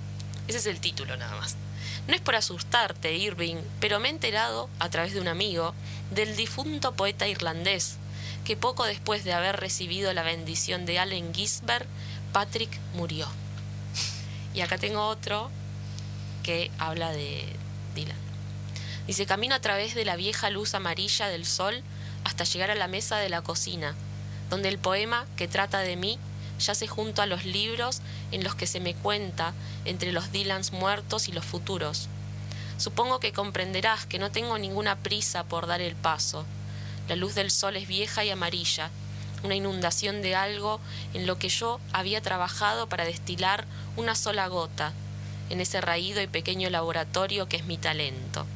[0.48, 1.56] Ese es el título nada más.
[2.08, 5.74] No es por asustarte, Irving, pero me he enterado, a través de un amigo,
[6.10, 7.98] del difunto poeta irlandés,
[8.44, 11.86] que poco después de haber recibido la bendición de Allen Ginsberg,
[12.32, 13.28] Patrick murió.
[14.54, 15.50] Y acá tengo otro
[16.42, 17.44] que habla de
[17.94, 18.16] Dylan.
[19.06, 21.82] Dice, camino a través de la vieja luz amarilla del sol
[22.24, 23.94] hasta llegar a la mesa de la cocina,
[24.50, 26.18] donde el poema que trata de mí
[26.58, 31.28] yace junto a los libros en los que se me cuenta entre los Dylans muertos
[31.28, 32.08] y los futuros.
[32.76, 36.44] Supongo que comprenderás que no tengo ninguna prisa por dar el paso.
[37.08, 38.90] La luz del sol es vieja y amarilla,
[39.42, 40.80] una inundación de algo
[41.14, 43.64] en lo que yo había trabajado para destilar
[43.96, 44.92] una sola gota,
[45.50, 48.46] en ese raído y pequeño laboratorio que es mi talento.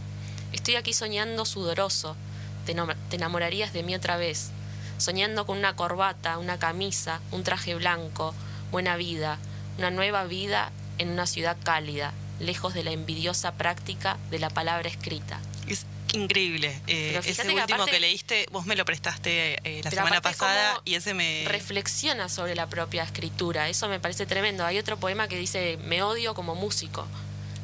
[0.53, 2.17] Estoy aquí soñando sudoroso,
[2.65, 2.77] te,
[3.17, 4.51] enamorarías de mí otra vez,
[4.99, 8.35] soñando con una corbata, una camisa, un traje blanco,
[8.71, 9.39] buena vida,
[9.79, 14.89] una nueva vida en una ciudad cálida, lejos de la envidiosa práctica de la palabra
[14.89, 15.41] escrita.
[15.67, 16.81] Es increíble.
[16.87, 20.81] Eh, ese que último aparte- que leíste, vos me lo prestaste eh, la semana pasada
[20.85, 21.45] y ese me...
[21.47, 23.69] reflexiona sobre la propia escritura.
[23.69, 24.65] Eso me parece tremendo.
[24.65, 27.07] Hay otro poema que dice, me odio como músico.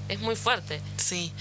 [0.09, 0.81] es muy fuerte.
[0.97, 1.33] Sí.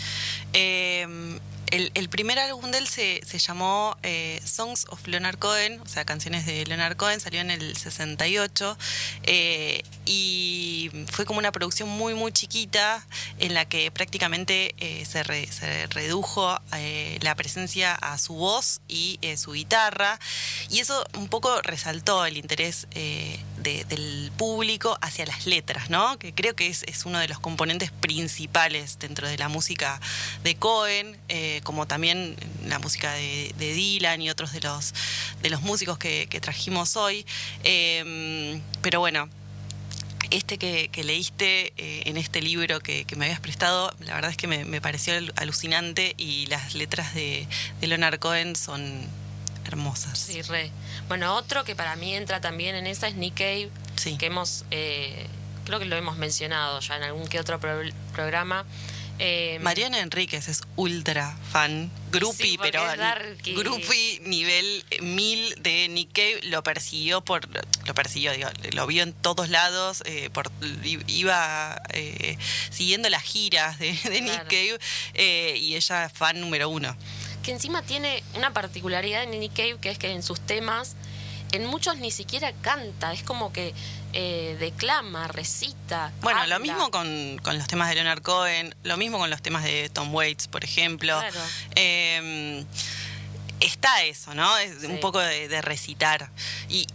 [0.53, 1.39] Eh,
[1.71, 6.45] el, primer álbum de él se, llamó eh, Songs of Leonard Cohen, o sea, canciones
[6.45, 8.77] de Leonard Cohen, salió en el 68
[9.23, 13.05] eh, y fue como una producción muy, muy chiquita
[13.37, 15.21] en la que prácticamente eh, se,
[15.89, 16.59] redujo
[17.21, 20.19] la presencia a su voz y su guitarra
[20.69, 22.87] y eso un poco resaltó el interés
[23.61, 26.17] del público hacia las letras, ¿no?
[26.17, 29.99] Que creo que es, uno de los componentes principales dentro de la música
[30.43, 31.19] de Cohen
[31.63, 34.93] como también la música de, Dylan y otros de los,
[35.43, 37.25] de los músicos que, trajimos hoy.
[37.61, 39.29] Pero bueno,
[40.31, 44.47] este que, leíste eh, en este libro que, me habías prestado, la verdad es que
[44.47, 47.47] me, pareció alucinante y las letras de,
[47.81, 49.07] Leonard Cohen son
[49.65, 50.17] hermosas.
[50.19, 50.71] Sí, re.
[51.07, 53.69] Bueno, otro que para mí entra también en esa es Nick Cave,
[54.17, 55.27] que hemos, eh,
[55.65, 58.65] creo que lo hemos mencionado ya en algún que otro programa.
[59.21, 62.81] Eh, Mariana Enríquez es ultra fan, groupie, pero
[63.53, 67.41] groupie nivel mil de Nick Cave, lo persiguió por,
[67.85, 70.49] lo persiguió, digo, lo vio en todos lados, eh, por,
[71.07, 72.37] iba eh,
[72.69, 74.79] siguiendo las giras de, Nick Cave
[75.57, 76.95] y ella es fan número uno.
[77.43, 80.95] Que encima tiene una particularidad en Nick Cave que es que en sus temas,
[81.51, 83.73] en muchos ni siquiera canta, es como que
[84.13, 86.11] eh, declama, recita.
[86.21, 89.89] Bueno, lo mismo con, los temas de Leonard Cohen, lo mismo con los temas de
[89.89, 91.19] Tom Waits, por ejemplo.
[91.75, 92.65] Em,
[93.59, 94.57] está eso, ¿no?
[94.57, 96.29] Es un poco de, recitar.
[96.69, 96.87] Y,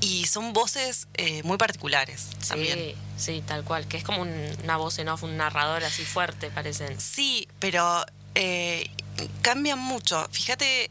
[0.00, 2.94] y, son voces eh, muy particulares también.
[3.16, 7.00] Sí, tal cual, que es como una voz en off, un narrador así fuerte, parecen.
[7.00, 8.90] Sí, pero eh,
[9.42, 10.28] cambian mucho.
[10.30, 10.90] Fíjate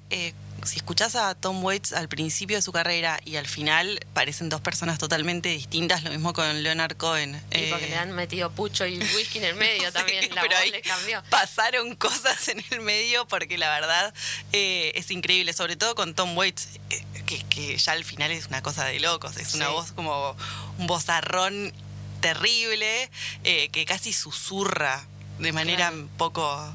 [0.65, 4.62] si escuchás a Tom Waits al principio de su carrera y al final parecen dos
[4.62, 7.36] personas totalmente distintas, lo mismo con Leonard Cohen.
[7.51, 10.71] Y porque eh, le han metido pucho y whisky en el medio también, la voz
[10.71, 11.23] le cambió.
[11.30, 14.13] Pasaron cosas en el medio porque la verdad
[14.51, 17.04] eh, es increíble, sobre todo con Tom Waits, eh,
[17.49, 20.36] que, ya al final es una cosa de locos, es una voz como
[20.78, 21.73] un vozarrón
[22.21, 23.10] terrible
[23.43, 25.06] que casi susurra
[25.39, 26.73] de manera un poco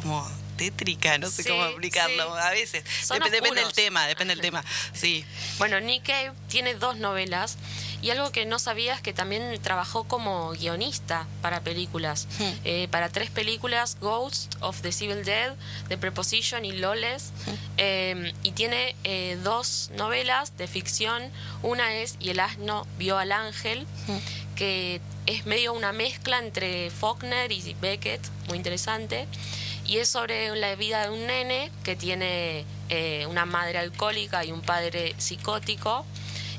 [0.00, 0.26] como
[0.60, 2.84] tétrica, no sé cómo explicarlo a veces.
[3.32, 4.62] depende del tema, depende del tema.
[4.92, 5.24] Sí.
[5.56, 7.56] Bueno, Nick Cave tiene dos novelas
[8.02, 12.28] y algo que no sabía es que también trabajó como guionista para películas.
[12.38, 12.52] Hmm.
[12.64, 15.54] Eh, para tres películas, Ghost of the Civil Dead,
[15.88, 17.32] The Preposition y Lawless.
[17.46, 17.54] Hmm.
[17.78, 21.22] Eh, y tiene eh, dos novelas de ficción.
[21.62, 24.56] Una es Y el asno vio al ángel, hmm.
[24.56, 29.26] que es medio una mezcla entre Faulkner y Beckett, muy interesante
[29.90, 34.52] y es sobre la vida de un nene que tiene eh, una madre alcohólica y
[34.52, 36.06] un padre psicótico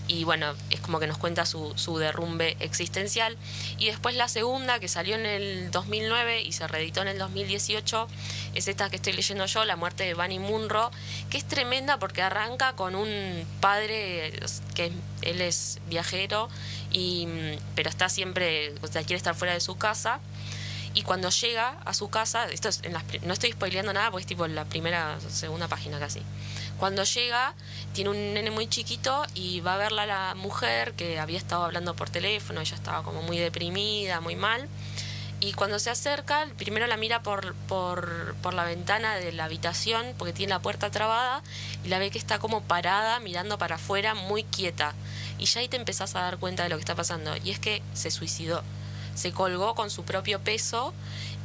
[0.10, 3.38] y bueno, es como que nos cuenta su, su, derrumbe existencial.
[3.78, 8.10] Y después la segunda, que salió en el 2009 y se reeditó en el 2018,
[8.54, 10.92] es esta que estoy leyendo yo, La muerte de Bunny Munro,
[11.30, 14.34] que es tremenda porque arranca con un padre
[14.76, 14.92] que
[15.22, 16.50] él es viajero,
[16.92, 17.30] y,
[17.76, 20.20] pero está siempre, o sea, quiere estar fuera de su casa
[20.94, 24.24] y cuando llega a su casa, esto es en las, no estoy spoileando nada porque
[24.24, 26.22] es tipo la primera, segunda página casi.
[26.78, 27.54] Cuando llega,
[27.94, 31.96] tiene un nene muy chiquito y va a verla la mujer que había estado hablando
[31.96, 34.68] por teléfono, ella estaba como muy deprimida, muy mal.
[35.40, 40.14] Y cuando se acerca, primero la mira por, por, por, la ventana de la habitación,
[40.18, 41.42] porque tiene la puerta trabada,
[41.84, 44.94] y la ve que está como parada, mirando para afuera, muy quieta.
[45.40, 47.36] Y ya ahí te empezás a dar cuenta de lo que está pasando.
[47.44, 48.62] Y es que se suicidó
[49.16, 50.94] se colgó con su propio peso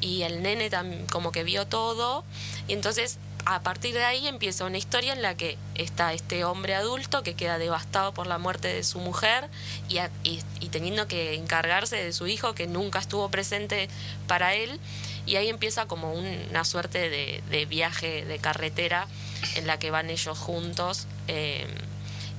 [0.00, 2.24] y el nene también como que vio todo
[2.68, 6.74] y entonces a partir de ahí empieza una historia en la que está este hombre
[6.74, 9.48] adulto que queda devastado por la muerte de su mujer
[9.88, 13.88] y, y, teniendo que encargarse de su hijo que nunca estuvo presente
[14.26, 14.81] para él
[15.26, 19.07] y ahí empieza como una suerte de, de viaje de carretera
[19.55, 21.07] en la que van ellos juntos.
[21.29, 21.66] Eh,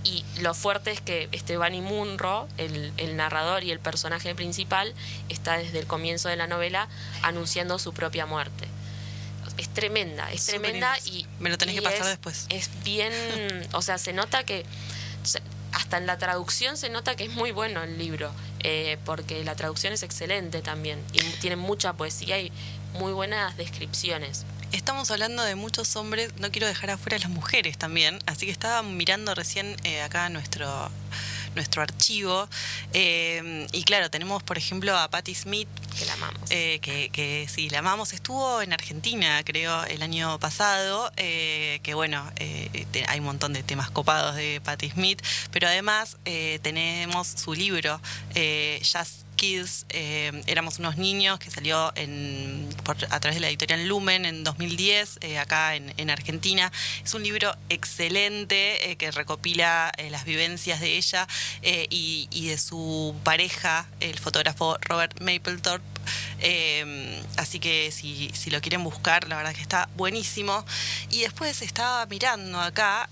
[0.08, 4.94] y lo fuerte es que Esteban Munro, el, el, narrador y el personaje principal,
[5.28, 6.88] está desde el comienzo de la novela
[7.24, 8.68] anunciando su propia muerte.
[9.58, 11.26] Es tremenda, es tremenda y...
[11.40, 12.46] Me lo tenés que pasar después.
[12.50, 13.12] Es bien,
[13.74, 14.66] o sea, se nota que...
[15.74, 19.56] Hasta en la traducción se nota que es muy bueno el libro, eh, porque la
[19.56, 22.52] traducción es excelente también y tiene mucha poesía y
[22.94, 27.78] muy buenas descripciones estamos hablando de muchos hombres, no quiero dejar afuera a las mujeres
[27.78, 30.92] también, así que estaba mirando recién eh, acá nuestro
[31.56, 32.48] nuestro archivo.
[32.94, 35.68] Eh, y claro, tenemos por ejemplo a Patti Smith.
[35.98, 36.52] Que la amamos.
[36.52, 38.14] Eh, que, sí, la amamos.
[38.14, 41.12] Estuvo en Argentina, creo, el año pasado.
[41.16, 42.32] que bueno,
[43.08, 45.20] hay un montón de temas copados de Patti Smith.
[45.52, 46.18] Pero además
[46.62, 48.00] tenemos su libro,
[48.36, 54.44] Jazz Kids, eh, éramos unos niños que salió a través de la editorial Lumen en
[54.44, 56.72] 2010, eh, acá en, Argentina.
[57.04, 61.28] Es un libro excelente que recopila las vivencias de ella
[61.62, 65.86] y, y, de su pareja, el fotógrafo Robert Mapplethorpe.
[67.38, 70.66] así que si, si, lo quieren buscar, la verdad que está buenísimo.
[71.12, 73.10] Y después estaba mirando acá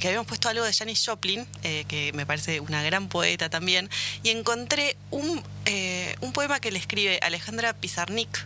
[0.00, 3.88] que habíamos puesto algo de Janis Joplin, eh, que me parece una gran poeta también,
[4.22, 8.44] y encontré un, eh, un poema que le escribe Alejandra Pizarnik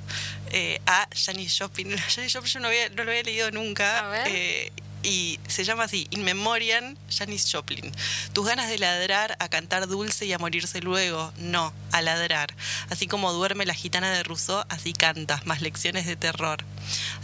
[0.52, 1.96] eh, a Janis Joplin.
[2.14, 3.98] Janis Joplin yo no, no, lo había leído nunca.
[4.00, 7.92] A ver y se llama así, In Memoriam, Janis Joplin.
[8.32, 12.54] Tus ganas de ladrar, a cantar dulce y a morirse luego, no, a ladrar.
[12.90, 16.64] Así como duerme la gitana de Rousseau, así cantas, más lecciones de terror.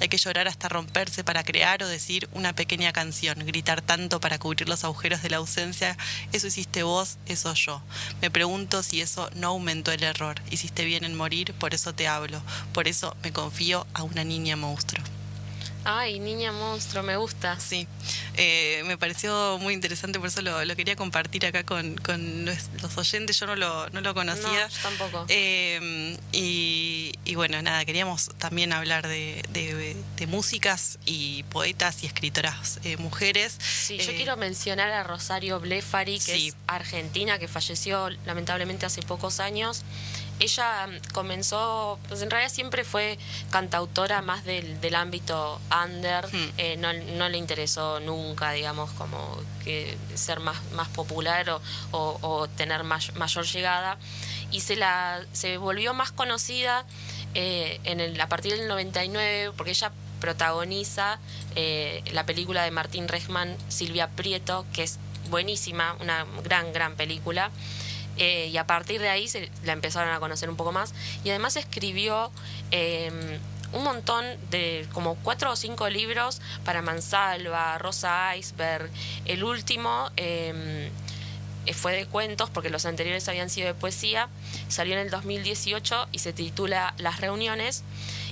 [0.00, 4.38] Hay que llorar hasta romperse para crear o decir una pequeña canción, gritar tanto para
[4.38, 5.96] cubrir los agujeros de la ausencia,
[6.32, 7.82] eso hiciste vos, eso yo.
[8.20, 10.40] Me pregunto si eso no aumentó el error.
[10.50, 12.40] Hiciste bien en morir, por eso te hablo,
[12.72, 15.02] por eso me confío a una niña monstruo.
[15.88, 17.60] Ay, niña monstruo, me gusta.
[17.60, 17.86] Sí,
[18.36, 21.94] eh, me pareció muy interesante, por eso lo, quería compartir acá con,
[22.44, 23.38] los oyentes.
[23.38, 24.66] Yo no lo, no lo conocía.
[24.66, 25.26] No, tampoco.
[25.28, 29.96] Eh, y, bueno, nada, queríamos también hablar de,
[30.26, 33.56] músicas y poetas y escritoras eh, mujeres.
[33.60, 39.38] Sí, yo quiero mencionar a Rosario Blefari, que es argentina, que falleció lamentablemente hace pocos
[39.38, 39.84] años
[40.38, 43.18] ella comenzó, pues en realidad siempre fue
[43.50, 46.52] cantautora más del, del ámbito under, hmm.
[46.58, 51.60] eh, no, no, le interesó nunca, digamos, como que ser más, más popular o,
[51.92, 53.98] o, tener mayor llegada.
[54.50, 56.84] Y se, la, se volvió más conocida
[57.34, 61.18] eh, en el, a partir del 99, porque ella protagoniza
[61.54, 64.98] eh, la película de Martín Rechman, Silvia Prieto, que es
[65.30, 67.50] buenísima, una gran, gran película.
[68.18, 70.94] Eh, y a partir de ahí se la empezaron a conocer un poco más.
[71.24, 72.30] Y además escribió
[72.70, 73.38] em,
[73.72, 78.90] un montón de, como cuatro o cinco libros para Mansalva, Rosa Iceberg.
[79.24, 80.90] El último eh,
[81.74, 84.28] fue de cuentos, porque los anteriores habían sido de poesía.
[84.68, 87.82] Salió en el 2018 y se titula Las reuniones.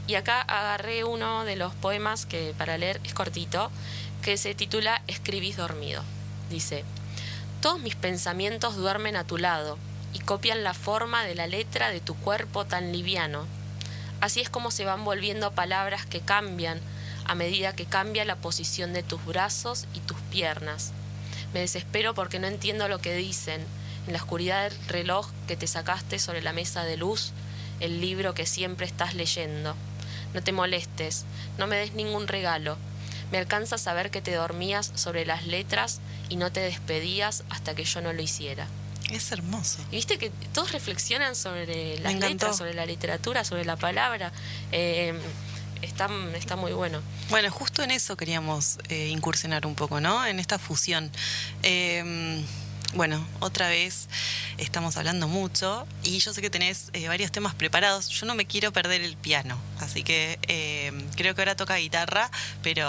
[0.07, 3.70] Y acá agarré uno de los poemas que para leer es cortito,
[4.23, 6.03] que se titula Escribís dormido.
[6.51, 6.85] Dice,
[7.64, 9.79] todos mis pensamientos duermen a tu lado
[10.12, 13.46] y copian la forma de la letra de tu cuerpo tan liviano.
[14.20, 16.79] Así es como se van volviendo palabras que cambian
[17.24, 20.92] a medida que cambia la posición de tus brazos y tus piernas.
[21.55, 23.62] Me desespero porque no entiendo lo que dicen.
[24.07, 27.33] En la oscuridad del reloj que te sacaste sobre la mesa de luz,
[27.81, 29.74] el libro que siempre estás leyendo.
[30.35, 31.24] No te molestes,
[31.57, 32.77] no me des ningún regalo.
[33.33, 37.84] Me alcanza saber que te dormías sobre las letras y no te despedías hasta que
[37.84, 38.66] yo no lo hiciera.
[39.10, 39.78] Es hermoso.
[39.90, 44.32] Y viste que todos reflexionan sobre las letras, sobre la literatura, sobre la palabra.
[44.72, 45.14] Eh,
[45.82, 47.00] está, está muy bueno.
[47.28, 50.24] Bueno, justo en eso queríamos eh, incursionar un poco, ¿no?
[50.26, 51.10] En esta fusión.
[51.62, 52.42] Eh,
[52.94, 54.09] bueno, otra vez
[54.57, 58.09] estamos hablando mucho y yo sé que tenés eh, varios temas preparados.
[58.09, 62.30] Yo no me quiero perder el piano, así que eh, creo que ahora toca guitarra,
[62.62, 62.87] pero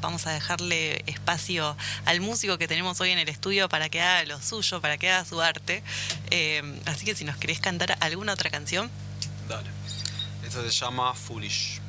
[0.00, 4.24] vamos a dejarle espacio al músico que tenemos hoy en el estudio para que haga
[4.24, 5.82] lo suyo, para que haga su arte.
[6.30, 8.90] Eh, así que si nos querés cantar alguna otra canción.
[9.48, 9.68] Dale.
[10.46, 11.80] Esta se llama Foolish.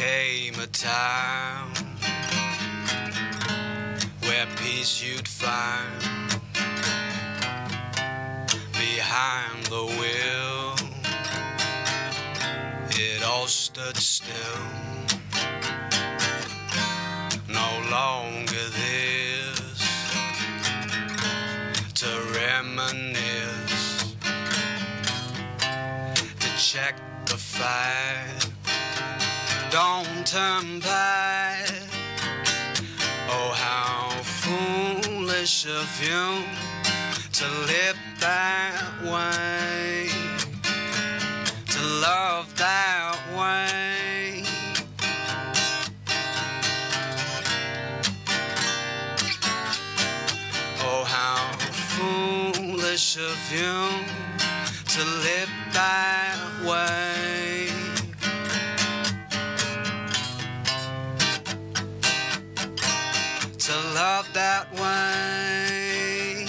[0.00, 1.68] Came a time
[4.20, 6.00] where peace you'd find
[8.72, 10.74] behind the wheel.
[12.92, 14.64] It all stood still.
[17.46, 19.82] No longer this
[22.00, 24.14] to reminisce,
[26.40, 26.94] to check
[27.26, 28.49] the fact.
[29.70, 31.70] Don't turn back.
[33.28, 36.42] Oh, how foolish of you
[37.32, 40.08] to live that way,
[41.66, 44.42] to love that way.
[50.82, 51.56] Oh, how
[51.94, 53.86] foolish of you
[54.88, 57.29] to live that way.
[64.50, 66.46] That way.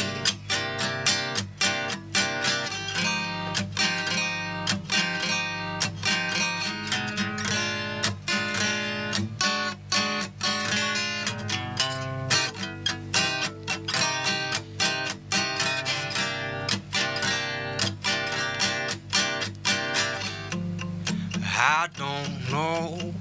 [21.43, 23.13] I don't know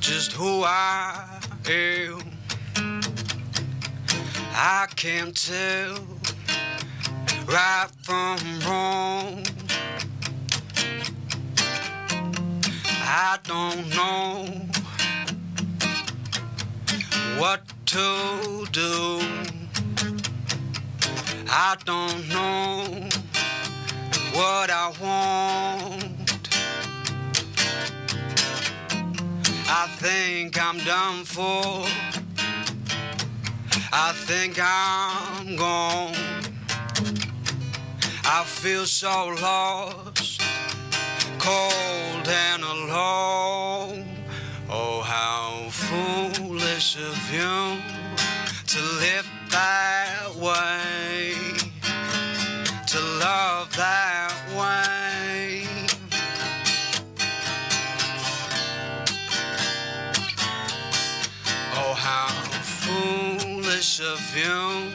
[0.00, 2.23] just who I am.
[4.56, 5.96] I can't tell
[7.48, 9.44] right from wrong.
[13.02, 14.46] I don't know
[17.36, 19.20] what to do.
[21.50, 23.08] I don't know
[24.34, 26.48] what I want.
[29.68, 32.13] I think I'm done for.
[33.96, 36.16] I think I'm gone.
[38.24, 40.42] I feel so lost,
[41.38, 44.04] cold and alone.
[44.68, 47.78] Oh, how foolish of you
[48.66, 51.34] to live that way,
[52.88, 55.03] to love that way.
[63.84, 64.92] Foolish of you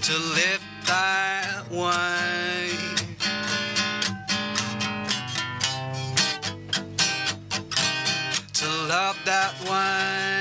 [0.00, 2.70] to live that way.
[8.54, 10.35] To love that way.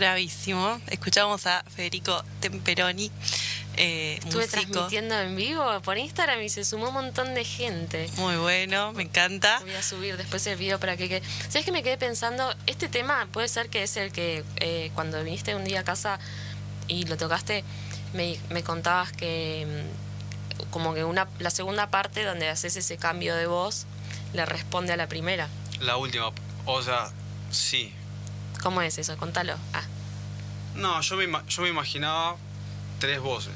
[0.00, 0.80] Bravísimo.
[0.86, 3.12] Escuchamos a Federico Temperoni,
[3.76, 4.50] eh, Estuve músico.
[4.50, 8.08] transmitiendo en vivo por Instagram y se sumó un montón de gente.
[8.16, 9.60] Muy bueno, me encanta.
[9.60, 11.22] Voy a subir después el video para que quede.
[11.50, 12.50] ¿Sabes que me quedé pensando?
[12.66, 16.18] Este tema puede ser que es el que eh, cuando viniste un día a casa
[16.88, 17.62] y lo tocaste,
[18.14, 19.84] me, me contabas que
[20.62, 23.84] mm, como que una la segunda parte donde haces ese cambio de voz
[24.32, 25.48] le responde a la primera.
[25.80, 26.30] La última,
[26.64, 27.10] o sea,
[27.50, 27.92] sí.
[28.62, 29.16] ¿Cómo es eso?
[29.16, 29.54] Contalo.
[29.72, 29.82] Ah,
[30.74, 32.36] No, yo me, yo me imaginaba
[32.98, 33.52] tres voces.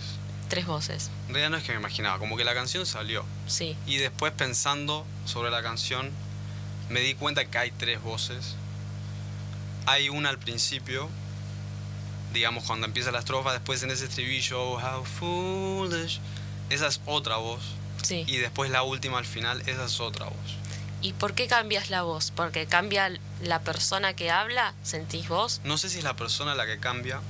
[0.49, 1.11] tres voces.
[1.29, 3.25] En realidad no es que me imaginaba, como que la canción salió.
[3.47, 3.77] Sí.
[3.87, 6.11] Y después pensando sobre la canción,
[6.91, 8.55] me di cuenta que hay tres voces.
[9.87, 11.09] Hay una al principio,
[12.33, 16.21] digamos cuando empieza la estrofa, después en ese estribillo, "Oh, how foolish.
[16.71, 17.63] Esa es otra voz.
[18.03, 18.25] Sí.
[18.27, 20.37] Y después la última al final, esa es otra voz.
[21.05, 22.33] ¿Y por qué cambias la voz?
[22.35, 24.73] ¿Porque cambia la persona que habla?
[24.83, 25.61] ¿Sentís vos?
[25.63, 27.21] No sé si es la persona la que cambia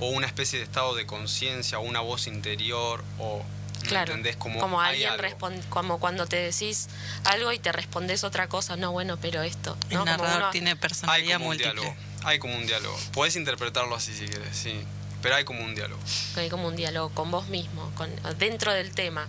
[0.00, 3.42] o una especie de estado de conciencia o una voz interior o
[3.82, 4.12] ¿me Claro.
[4.12, 4.36] entendés?
[4.36, 5.22] Como, hay alguien algo.
[5.24, 6.88] respon- como cuando te decís
[7.24, 8.76] algo y te respondes otra cosa.
[8.76, 9.76] No, bueno, pero esto.
[9.90, 10.00] El ¿no?
[10.00, 11.96] Como narrador uno- tiene Hay personalidad como un diálogo.
[12.24, 12.96] Hay como un diálogo.
[13.12, 14.84] Puedes interpretarlo así si quieres, sí.
[15.22, 16.00] Pero hay como un diálogo.
[16.36, 19.26] hay como un diálogo con vos mismo, con, dentro del tema.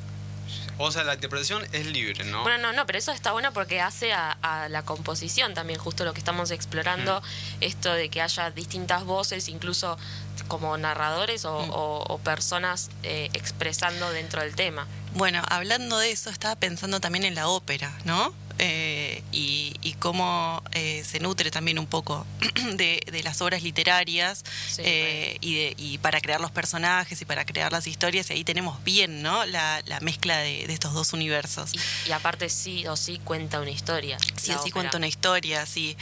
[0.81, 2.43] O sea, la interpretación es libre, ¿no?
[2.43, 6.05] Bueno, no, no, pero eso está bueno porque hace a, a la composición también, justo
[6.05, 7.21] lo que estamos explorando,
[7.59, 9.97] esto de que haya distintas voces, incluso
[10.43, 14.87] como narradores o, o- o personas eh, expresando dentro del tema.
[15.15, 18.33] Bueno, hablando de eso, estaba pensando también en la ópera, ¿no?
[18.61, 22.25] Eh, y, y cómo eh, se nutre también un poco
[22.73, 27.25] de, de las obras literarias Sí, eh, y, de- y para crear los personajes y
[27.25, 28.29] para crear las historias.
[28.29, 29.45] Y ahí tenemos bien, ¿no?
[29.45, 31.71] La, la mezcla de, de estos dos universos.
[31.73, 34.17] Y, y aparte sí o sí cuenta una historia.
[34.35, 34.71] Sí, ópera.
[34.73, 35.95] cuenta una historia, sí.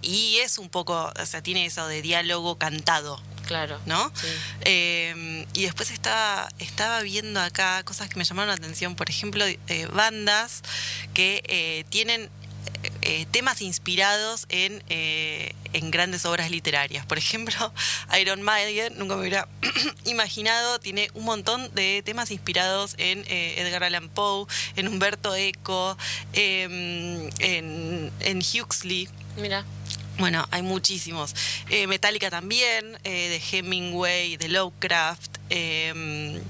[0.00, 3.20] Y es un poco, o sea, tiene eso de diálogo cantado,
[3.52, 3.78] Claro.
[3.86, 4.10] ¿no?
[4.14, 4.26] Sí.
[4.62, 9.44] Eh, y después estaba, estaba viendo acá cosas que me llamaron la atención, por ejemplo,
[9.46, 10.62] eh, bandas
[11.14, 12.30] que eh, tienen
[12.82, 17.04] eh, eh, temas inspirados en, eh, en grandes obras literarias.
[17.06, 17.72] Por ejemplo,
[18.20, 19.48] Iron Maiden, nunca me hubiera
[20.04, 24.46] imaginado, tiene un montón de temas inspirados en eh, Edgar Allan Poe,
[24.76, 25.96] en Humberto Eco,
[26.32, 29.08] em, en, en Huxley.
[29.36, 29.64] Mira,
[30.18, 31.34] Bueno, hay muchísimos.
[31.70, 35.38] Eh, Metallica también, eh, de Hemingway, de Lovecraft.
[35.50, 36.40] eh,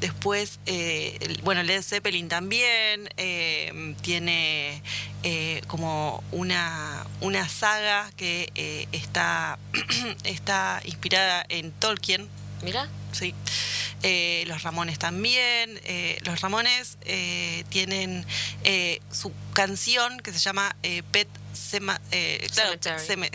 [0.00, 3.08] después, eh, bueno, Led Zeppelin también.
[3.18, 4.82] eh, tiene
[5.22, 9.58] eh, como una, una saga que está,
[10.24, 12.28] está inspirada en Tolkien.
[12.62, 12.88] mira.
[13.12, 13.34] Sí.
[14.04, 15.78] Eh, los Ramones también.
[15.84, 18.24] Eh, los Ramones eh, tienen
[18.64, 20.74] eh, su canción que se llama
[21.10, 21.28] Pet
[21.70, 22.72] Sema- eh, claro,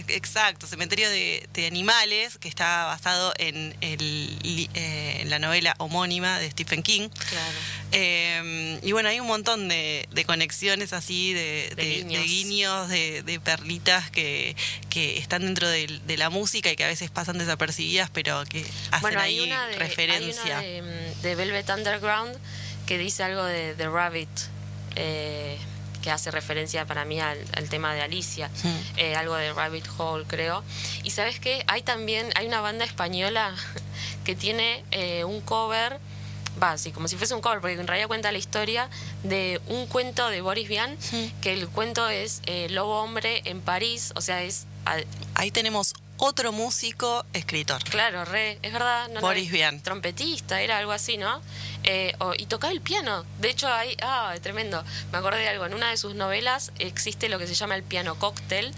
[0.10, 4.38] exacto, Cementerio de, de Animales, que está basado en, el
[4.74, 7.10] eh, en la novela homónima de Stephen King.
[7.10, 7.58] Claro.
[7.92, 12.90] Eh, y bueno, hay un montón de, de conexiones así, de, guiños.
[12.90, 14.56] de, perlitas que,
[14.90, 18.62] que están dentro de, la música y que a veces pasan desapercibidas, pero que
[18.92, 20.60] hacen Bueno, hay ahí una, referencia.
[20.60, 22.38] hay una de, mm, de Velvet Underground
[22.88, 24.30] que dice algo de The Rabbit,
[24.96, 25.58] eh,
[26.06, 28.68] que hace referencia para mí al, al tema de Alicia, Mm.
[28.98, 30.64] eh, algo de Rabbit Hole creo.
[31.04, 33.56] Y sabes qué, hay también, hay una banda española
[34.24, 36.00] que tiene eh, un cover,
[36.62, 38.88] va, así como si fuese un cover, porque en realidad cuenta la historia
[39.24, 40.96] de un cuento de Boris Vian,
[41.42, 44.68] que el cuento es eh, Lobo Hombre en París, o sea, es...
[45.34, 47.84] Ahí tenemos otro músico escritor.
[47.84, 49.08] Claro, re, es verdad.
[49.10, 49.82] No, no, Boris es Vian.
[49.82, 51.42] Trompetista, era algo así, ¿no?
[51.88, 53.24] Eh, y tocaba el piano.
[53.40, 54.84] De hecho, hay, ah, tremendo.
[55.12, 55.66] Me acordé de algo.
[55.66, 58.74] En una de sus novelas existe lo que se llama el piano cóctel,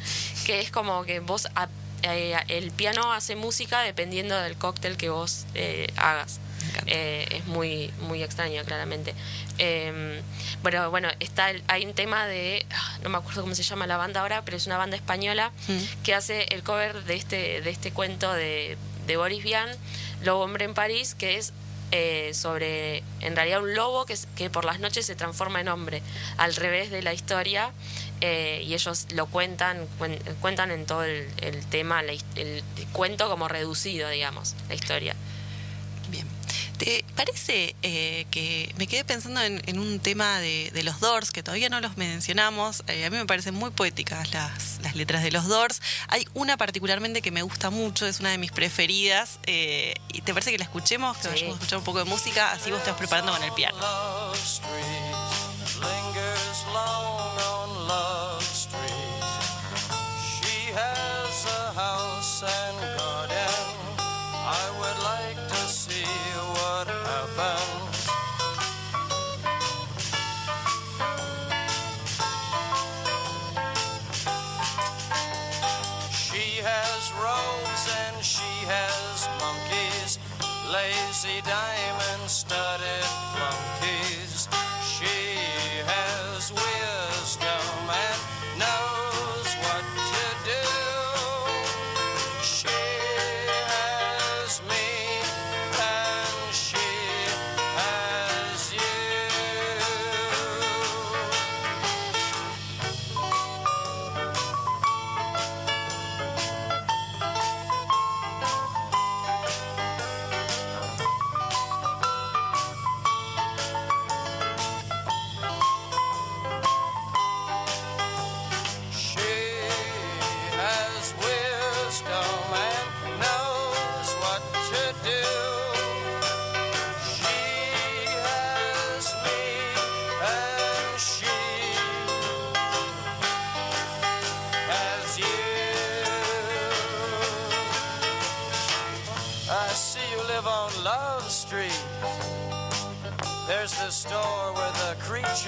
[0.45, 1.69] que es como que vos, a-
[2.03, 6.39] eh, el piano hace música dependiendo del cóctel que vos eh, hagas.
[6.85, 9.15] Es muy, muy extraño, claramente.
[9.57, 10.21] Eh,
[10.61, 13.87] bueno, bueno, está el- hay un tema de, ah, no me acuerdo cómo se llama
[13.87, 15.77] la banda ahora, pero es una banda española Mm.
[16.03, 18.77] que hace el cover de este, de este cuento de,
[19.07, 19.69] de Boris Vian,
[20.23, 21.53] Lobo Hombre en París, que es
[21.91, 26.01] eh, sobre, en realidad, un lobo que, que por las noches se transforma en hombre,
[26.37, 27.71] al revés de la historia,
[28.21, 31.27] eh, y ellos lo cuentan, cuen- cuentan en todo el,
[31.69, 35.15] tema, el, cuento como reducido, digamos, la historia.
[36.77, 41.31] ¿Te parece eh, que me quedé pensando en, en un tema de, de los Doors,
[41.31, 42.83] que todavía no los mencionamos?
[42.87, 45.81] Eh, a mí me parecen muy poéticas las, las letras de los Doors.
[46.07, 49.39] Hay una particularmente que me gusta mucho, es una de mis preferidas.
[49.47, 51.17] eh, ¿Y te parece que la escuchemos?
[51.17, 51.29] Que Sí.
[51.29, 53.77] vayamos a escuchar un poco de música, así vos estás preparando con el piano.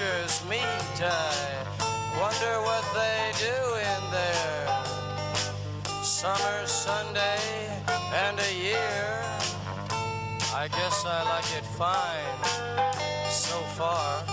[0.00, 1.02] Creatures meet.
[1.02, 1.64] I
[2.18, 6.02] wonder what they do in there.
[6.02, 7.38] Summer, Sunday,
[8.14, 9.22] and a year.
[10.54, 14.29] I guess I like it fine so far.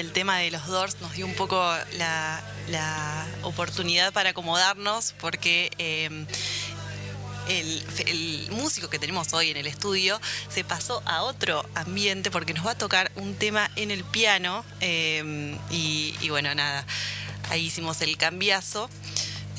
[0.00, 1.56] El tema de los Doors nos dio un poco
[1.98, 6.26] la, la oportunidad para acomodarnos porque eh,
[7.48, 12.54] el, el músico que tenemos hoy en el estudio se pasó a otro ambiente porque
[12.54, 16.86] nos va a tocar un tema en el piano y, y bueno, nada,
[17.50, 18.88] ahí hicimos el cambiazo.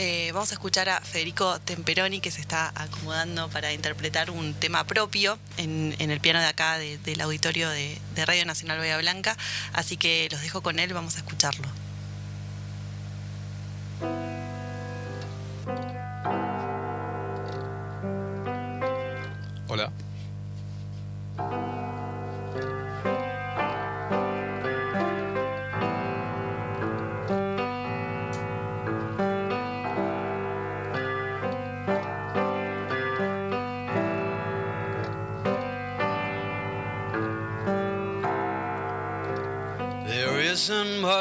[0.04, 4.84] Eh, vamos a escuchar a Federico Temperoni que se está acomodando para interpretar un tema
[4.88, 9.38] propio en, el piano de acá de- del auditorio de, de Radio Nacional Bahía Blanca.
[9.74, 11.68] Así que los dejo con él, vamos a escucharlo.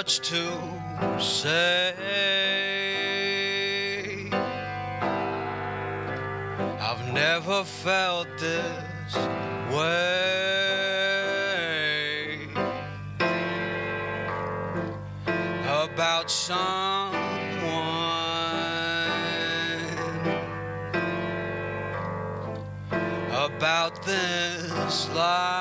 [0.00, 0.44] Much to
[1.18, 1.92] say.
[6.88, 9.14] I've never felt this
[9.74, 10.08] way
[15.84, 17.20] about someone.
[23.46, 25.59] About this life.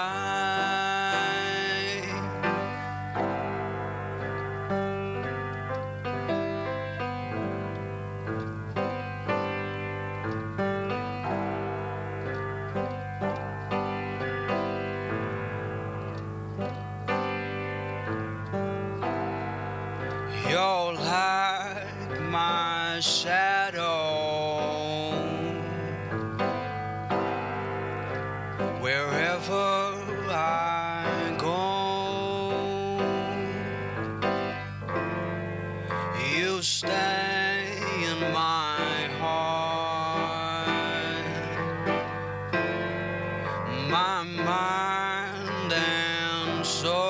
[46.69, 47.08] And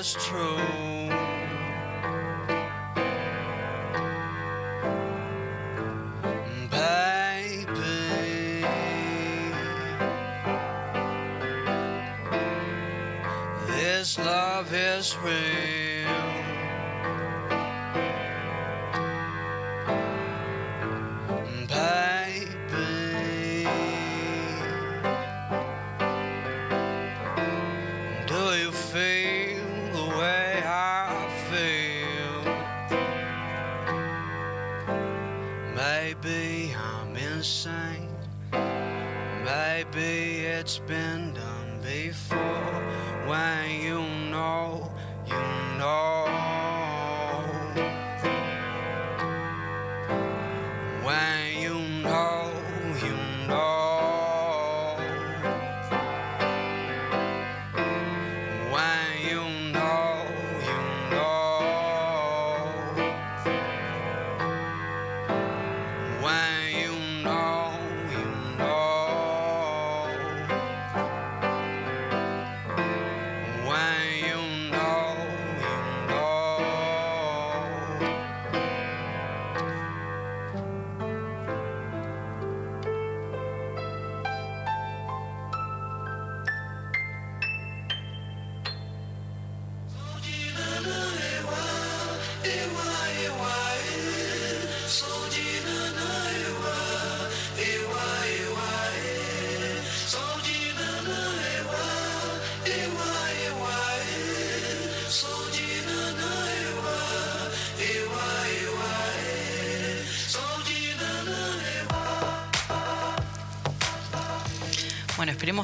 [0.00, 0.56] is true.
[6.68, 7.70] Baby,
[13.66, 15.83] this love is real.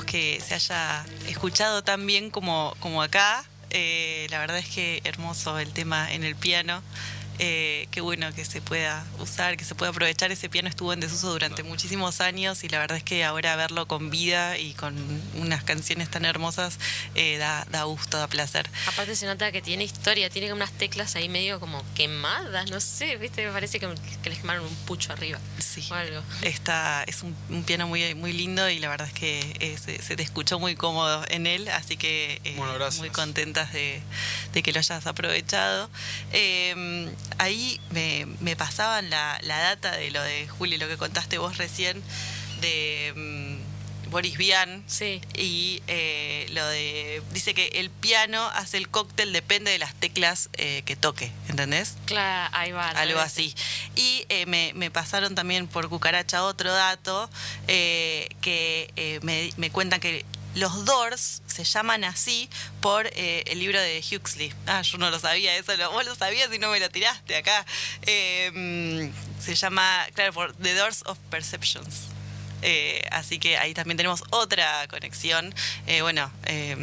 [0.04, 3.44] Que se haya escuchado tan bien como, como acá.
[3.70, 6.82] Eh, la verdad es que hermoso el tema en el piano.
[7.42, 10.30] Eh, qué bueno que se pueda usar, que se pueda aprovechar.
[10.30, 13.88] Ese piano estuvo en desuso durante muchísimos años y la verdad es que ahora verlo
[13.88, 14.94] con vida y con
[15.36, 16.78] unas canciones tan hermosas
[17.14, 18.68] eh, da, da gusto, da placer.
[18.86, 23.16] Aparte se nota que tiene historia, tiene unas teclas ahí medio como quemadas, no sé,
[23.16, 23.88] viste, me parece que,
[24.22, 25.38] que les quemaron un pucho arriba.
[25.90, 25.94] Sí.
[25.94, 26.22] O algo.
[26.42, 30.00] Está, es un, un piano muy, muy lindo y la verdad es que eh, se,
[30.00, 34.00] se te escuchó muy cómodo en él, así que eh, Bueno, muy contentas de,
[34.52, 35.90] de que lo hayas aprovechado.
[36.32, 41.38] Eh, ahí me, me pasaban la, la data de lo de Juli, lo que contaste
[41.38, 42.02] vos recién,
[42.60, 43.39] de mm,
[44.10, 44.84] Boris Vian.
[44.86, 45.20] Sí.
[45.34, 47.22] Y eh, lo de.
[47.32, 51.96] Dice que el piano hace el cóctel, depende de las teclas eh, que toque, ¿entendés?
[52.06, 52.90] Claro, ahí va.
[52.90, 53.54] algo así.
[53.96, 57.30] Y eh, me, me pasaron también por cucaracha otro dato
[57.66, 62.48] que me, me cuentan que los Doors se llaman así
[62.80, 64.52] por eh, el libro de Huxley.
[64.66, 67.36] Ah, yo no lo sabía, eso lo, vos lo sabías y no me lo tiraste
[67.36, 67.64] acá.
[68.02, 72.08] Eh, mm, se llama, claro, por The Doors of Perceptions.
[72.62, 75.54] Eh, así que ahí también tenemos otra conexión.
[75.86, 76.76] Eh, bueno, eh,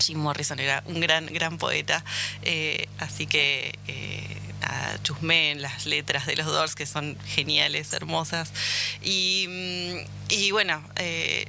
[0.00, 2.04] Jim Morrison era un gran, gran poeta.
[2.42, 3.78] eh, así que
[4.60, 8.52] nada, chusmé en las letras de los Doors, que son geniales, hermosas.
[9.02, 10.82] Y, mm, bueno,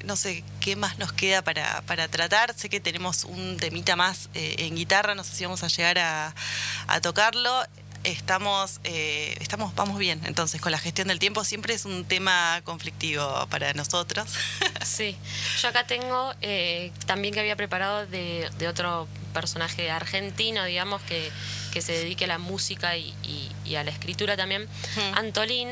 [0.06, 2.54] no sé qué más nos queda para, tratar.
[2.58, 7.02] Sé que tenemos un temita más en guitarra, no sé si vamos a llegar a
[7.02, 7.66] tocarlo.
[8.04, 10.20] Estamos, eh, estamos, vamos bien.
[10.26, 14.28] Entonces, con la gestión del tiempo siempre es un tema conflictivo para nosotros.
[14.84, 15.16] Sí,
[15.62, 21.30] yo acá tengo eh, también que había preparado de, de otro personaje argentino, digamos, que,
[21.72, 25.02] que se dedique a la música y, y- y a la escritura también, Ujú.
[25.16, 25.70] Antolín,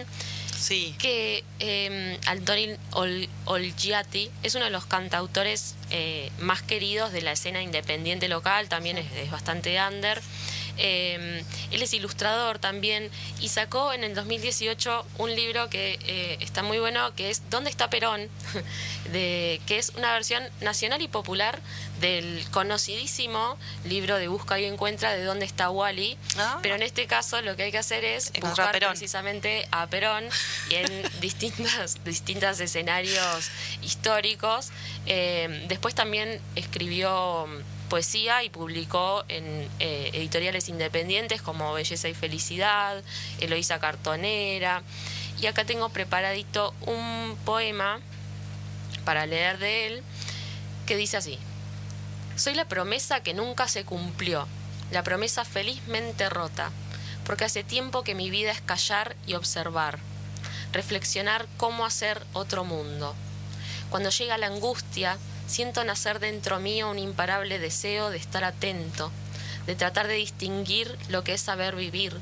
[0.58, 0.96] sí.
[1.00, 2.20] que eh,
[2.92, 8.70] Ol- Olgiati es uno de los cantautores eh, más queridos de la escena independiente local,
[8.70, 10.22] también es, es bastante under.
[10.80, 13.10] Eh, él es ilustrador también
[13.40, 17.70] y sacó en el 2018 un libro que eh, está muy bueno, que es ¿Dónde
[17.70, 18.30] está Perón?
[19.12, 21.60] de, que es una versión nacional y popular
[22.00, 26.18] del conocidísimo libro de Busca y Encuentra de ¿Dónde está Wally?
[26.38, 26.60] Ah.
[26.62, 30.26] Pero en este caso lo que hay que hacer es a buscar precisamente a Perón
[30.70, 33.52] y en distintas, distintos escenarios
[33.82, 34.70] históricos.
[35.06, 37.48] Eh, después también escribió
[37.90, 43.04] poesía y publicó en eh, editoriales independientes como Belleza y Felicidad,
[43.40, 44.84] Eloísa Cartonera.
[45.42, 48.00] Y acá tengo preparadito un poema
[49.04, 50.04] para leer de él
[50.86, 51.38] que dice así.
[52.36, 54.48] Soy la promesa que nunca se cumplió,
[54.92, 56.72] la promesa felizmente rota,
[57.26, 60.00] porque hace tiempo que mi vida es callar y observar,
[60.72, 63.14] reflexionar cómo hacer otro mundo.
[63.90, 65.18] Cuando llega la angustia,
[65.50, 69.12] siento nacer dentro mío un imparable deseo de estar atento,
[69.66, 72.16] de tratar de distinguir lo que es saber vivir,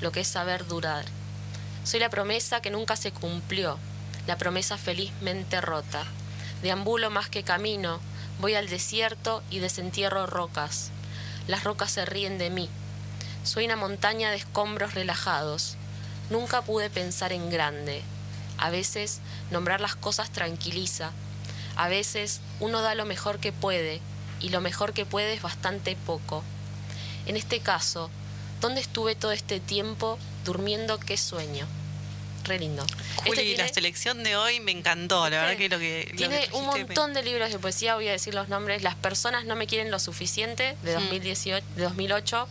[0.00, 1.04] lo que es saber durar.
[1.84, 3.78] Soy la promesa que nunca se cumplió,
[4.26, 6.04] la promesa felizmente rota.
[6.62, 8.00] Deambulo más que camino,
[8.40, 10.90] voy al desierto y desentierro rocas.
[11.46, 12.68] Las rocas se ríen de mí.
[13.44, 15.76] Soy una montaña de escombros relajados.
[16.30, 18.02] Nunca pude pensar en grande.
[18.58, 19.20] A veces
[19.50, 21.12] nombrar las cosas tranquiliza.
[21.76, 24.00] A veces uno da lo mejor que puede
[24.40, 26.42] y lo mejor que puede es bastante poco.
[27.26, 28.10] En este caso,
[28.60, 31.66] ¿dónde estuve todo este tiempo durmiendo qué sueño?
[32.44, 32.84] Re lindo.
[33.18, 36.08] Juli, Este tiene- la selección de hoy me encantó, la verdad que lo que...
[36.10, 38.82] lo tiene que un me- montón de libros de poesía, voy a decir los nombres.
[38.82, 42.48] Las personas no me quieren lo suficiente, de, 2018, de 2008.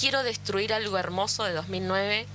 [0.00, 2.26] Quiero destruir algo hermoso, de 2009.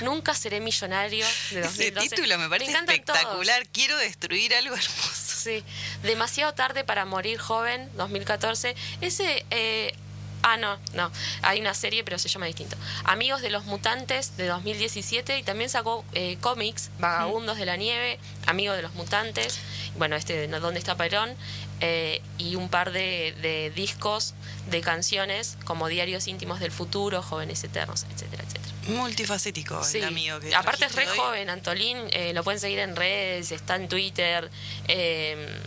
[0.00, 2.08] Nunca seré millonario, de Ese 2012.
[2.08, 2.82] título me parece todos.
[2.88, 3.66] espectacular.
[3.68, 5.25] Quiero destruir algo hermoso.
[5.46, 5.64] Sí.
[6.02, 8.74] Demasiado tarde para morir joven, 2014.
[9.00, 9.46] Ese.
[9.50, 9.94] eh,
[10.42, 11.10] ah, no, no.
[11.42, 12.76] Hay una serie, pero se llama distinto.
[13.04, 15.38] Amigos de los Mutantes, de 2017.
[15.38, 19.58] Y también sacó eh, cómics, Vagabundos de la Nieve, Amigos de los Mutantes.
[19.96, 21.34] Bueno, este ¿Dónde está Perón?
[21.80, 24.34] eh, y un par de, de discos
[24.70, 28.74] de canciones como Diarios íntimos del futuro, Jóvenes Eternos, etcétera, etcétera.
[28.88, 29.98] Multifacético Sí.
[29.98, 31.16] el amigo que Aparte es re hoy.
[31.16, 34.50] joven, Antolín, eh, lo pueden seguir en redes, está en Twitter,
[34.88, 35.58] eh,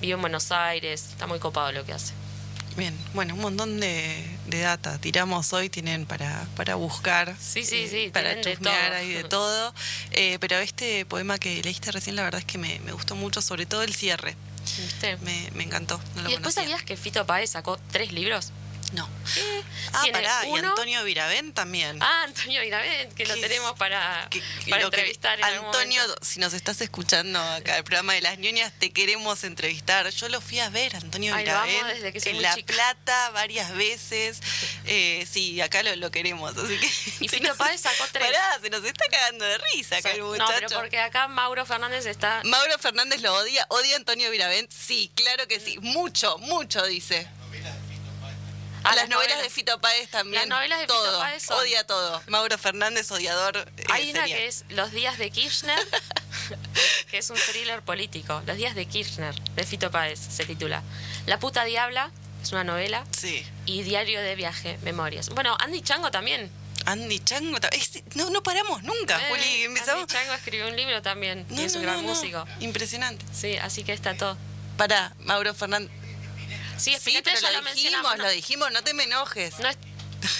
[0.00, 2.12] vive en Buenos Aires, está muy copado lo que hace.
[2.76, 7.34] Bien, bueno, un montón de, de data tiramos hoy, tienen para, para buscar.
[7.40, 9.74] Sí, sí, eh, sí, Para chusmear ahí de todo.
[10.12, 13.42] Eh, pero este poema que leíste recién, la verdad es que me, me gustó mucho,
[13.42, 14.36] sobre todo el cierre.
[14.78, 15.16] ¿Viste?
[15.18, 16.00] Me, me encantó.
[16.14, 16.62] No lo y después conocía.
[16.76, 18.52] sabías que Fito Páez sacó tres libros.
[18.92, 19.08] No.
[19.92, 22.02] ah, tiene pará, y Antonio Viravent también.
[22.02, 26.02] Ah, Antonio Viravent, que lo tenemos para, que- que para lo que- entrevistar en Antonio,
[26.22, 30.08] si nos estás escuchando acá el programa de las ñoñas, te queremos entrevistar.
[30.10, 32.72] Yo lo fui a ver, Antonio Ay, Viravent, desde que soy en muy La chica.
[32.74, 34.40] Plata varias veces.
[34.86, 36.86] Eh, sí, acá lo, lo queremos, así que...
[37.24, 38.26] Y Fito nos- Páez sacó tres.
[38.26, 40.52] Pará, se nos está cagando de risa acá el no, muchacho.
[40.66, 42.40] pero porque acá Mauro Fernández está...
[42.44, 47.28] Mauro Fernández lo odia, odia a Antonio Viravent, sí, claro que sí, mucho, mucho dice.
[48.84, 50.40] A las, novelas, de Fito Páez también.
[50.40, 52.22] Las novelas de Fito todo, Páez son- Odia todo.
[52.28, 53.56] Mauro Fernández, odiador.
[53.76, 55.78] eh, Hay una que es Los días de Kirchner,
[57.10, 58.42] que es un thriller político.
[58.46, 60.82] Los días de Kirchner, de Fito Páez, se titula.
[61.26, 62.10] La puta diabla,
[62.42, 63.04] es una novela.
[63.16, 63.44] Sí.
[63.66, 65.28] Y Diario de viaje, memorias.
[65.30, 66.50] Bueno, Andy Chango también.
[66.86, 67.58] Andy Chango.
[67.72, 69.62] es- no, no paramos nunca, Eh, Juli.
[69.64, 70.02] Empezamos.
[70.04, 71.44] Andy Chango escribió un libro también.
[71.50, 72.46] No, y es un gran músico.
[72.60, 73.24] Impresionante.
[73.38, 74.38] Sí, así que está todo.
[74.78, 75.90] Pará, Mauro Fernández.
[76.80, 79.58] Sí, Sí, pero ya lo dijimos, lo dijimos, no te me enojes.
[79.60, 79.78] No es-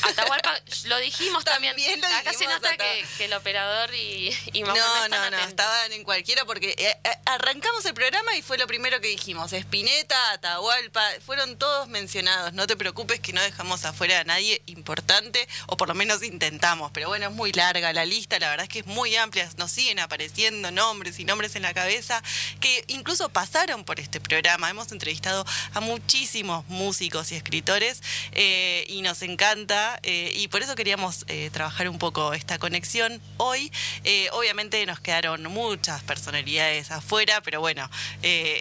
[0.03, 1.75] Atahualpa, lo dijimos también.
[1.75, 5.39] También lo Acá se nota que, que el operador y, y Mauro No, están no,
[5.39, 9.09] no, estaban en cualquiera porque eh, eh, arrancamos el programa y fue lo primero que
[9.09, 9.53] dijimos.
[9.53, 12.53] Espineta, Atahualpa, fueron todos mencionados.
[12.53, 16.91] No te preocupes que no dejamos afuera a nadie importante, o por lo menos intentamos.
[16.93, 19.49] Pero bueno, es muy larga la lista, la verdad es que es muy amplia.
[19.57, 22.23] Nos siguen apareciendo nombres y nombres en la cabeza
[22.61, 24.71] que incluso pasaron por este programa.
[24.71, 28.03] Hemos entrevistado a muchísimos músicos y escritores
[28.33, 29.70] eh, y nos encanta.
[30.03, 33.71] Eh, y por eso queríamos eh, trabajar un poco esta conexión hoy.
[34.05, 37.89] Eh, obviamente nos quedaron muchas personalidades afuera, pero bueno,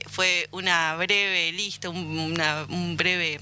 [0.07, 3.39] fue una breve lista, un, breve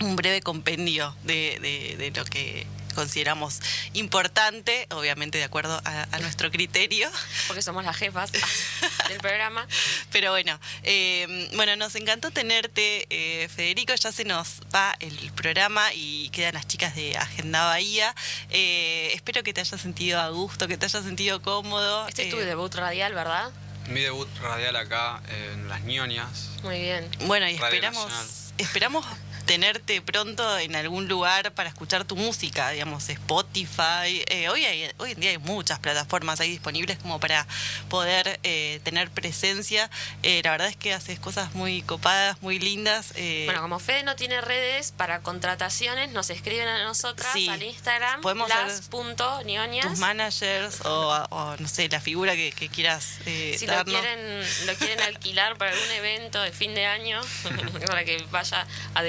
[0.00, 3.60] un breve compendio de lo que consideramos
[3.92, 7.10] importante, obviamente de acuerdo a, a nuestro criterio.
[7.46, 8.30] Porque somos las jefas
[9.08, 9.66] del programa.
[10.12, 13.94] Pero bueno, eh, bueno, nos encantó tenerte, eh, Federico.
[13.94, 18.14] Ya se nos va el programa y quedan las chicas de Agenda Bahía.
[18.50, 22.06] Eh, espero que te hayas sentido a gusto, que te hayas sentido cómodo.
[22.08, 23.50] Este es tu debut radial, ¿verdad?
[23.88, 26.48] Mi debut radial acá en Las ñoñas.
[26.62, 27.08] Muy bien.
[27.26, 28.26] Bueno, y Radio esperamos, Nacional.
[28.58, 29.06] esperamos
[29.46, 34.24] tenerte pronto en algún lugar para escuchar tu música, digamos, Spotify.
[34.28, 37.46] Eh, hoy, hay- hoy en día hay muchas plataformas ahí disponibles como para
[37.90, 39.90] poder eh, tener presencia.
[40.22, 43.12] Eh, la verdad es que haces cosas muy copadas, muy lindas.
[43.16, 47.48] eh, Bueno, como Fede no tiene redes para contrataciones, nos escriben a nosotras Sí.
[47.48, 49.86] al Instagram, Podemos las.nionias.
[49.88, 54.40] tus managers o, o, no sé, la figura que, que quieras eh, Si lo quieren,
[54.66, 57.20] lo quieren alquilar para algún evento de fin de año,
[57.86, 59.02] para que vaya a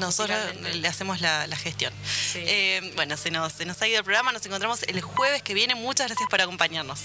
[0.00, 0.38] Nosotros
[0.74, 1.92] le hacemos la, la gestión.
[2.04, 2.42] Sí.
[2.46, 4.32] Eh, bueno, se nos, se nos ha ido el programa.
[4.32, 5.74] Nos encontramos el jueves que viene.
[5.74, 7.00] Muchas gracias por acompañarnos.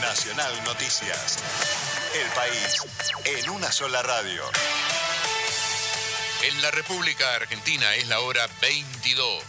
[0.00, 1.38] Nacional Noticias.
[2.14, 2.82] El país
[3.24, 4.42] en una sola radio.
[6.42, 9.42] En la República Argentina es la hora 22.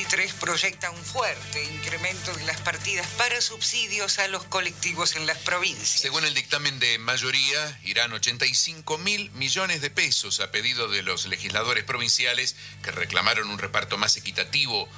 [0.00, 5.36] 2023 proyecta un fuerte incremento de las partidas para subsidios a los colectivos en las
[5.38, 6.00] provincias.
[6.00, 11.26] Según el dictamen de mayoría, irán 85 mil millones de pesos a pedido de los
[11.26, 14.88] legisladores provinciales que reclamaron un reparto más equitativo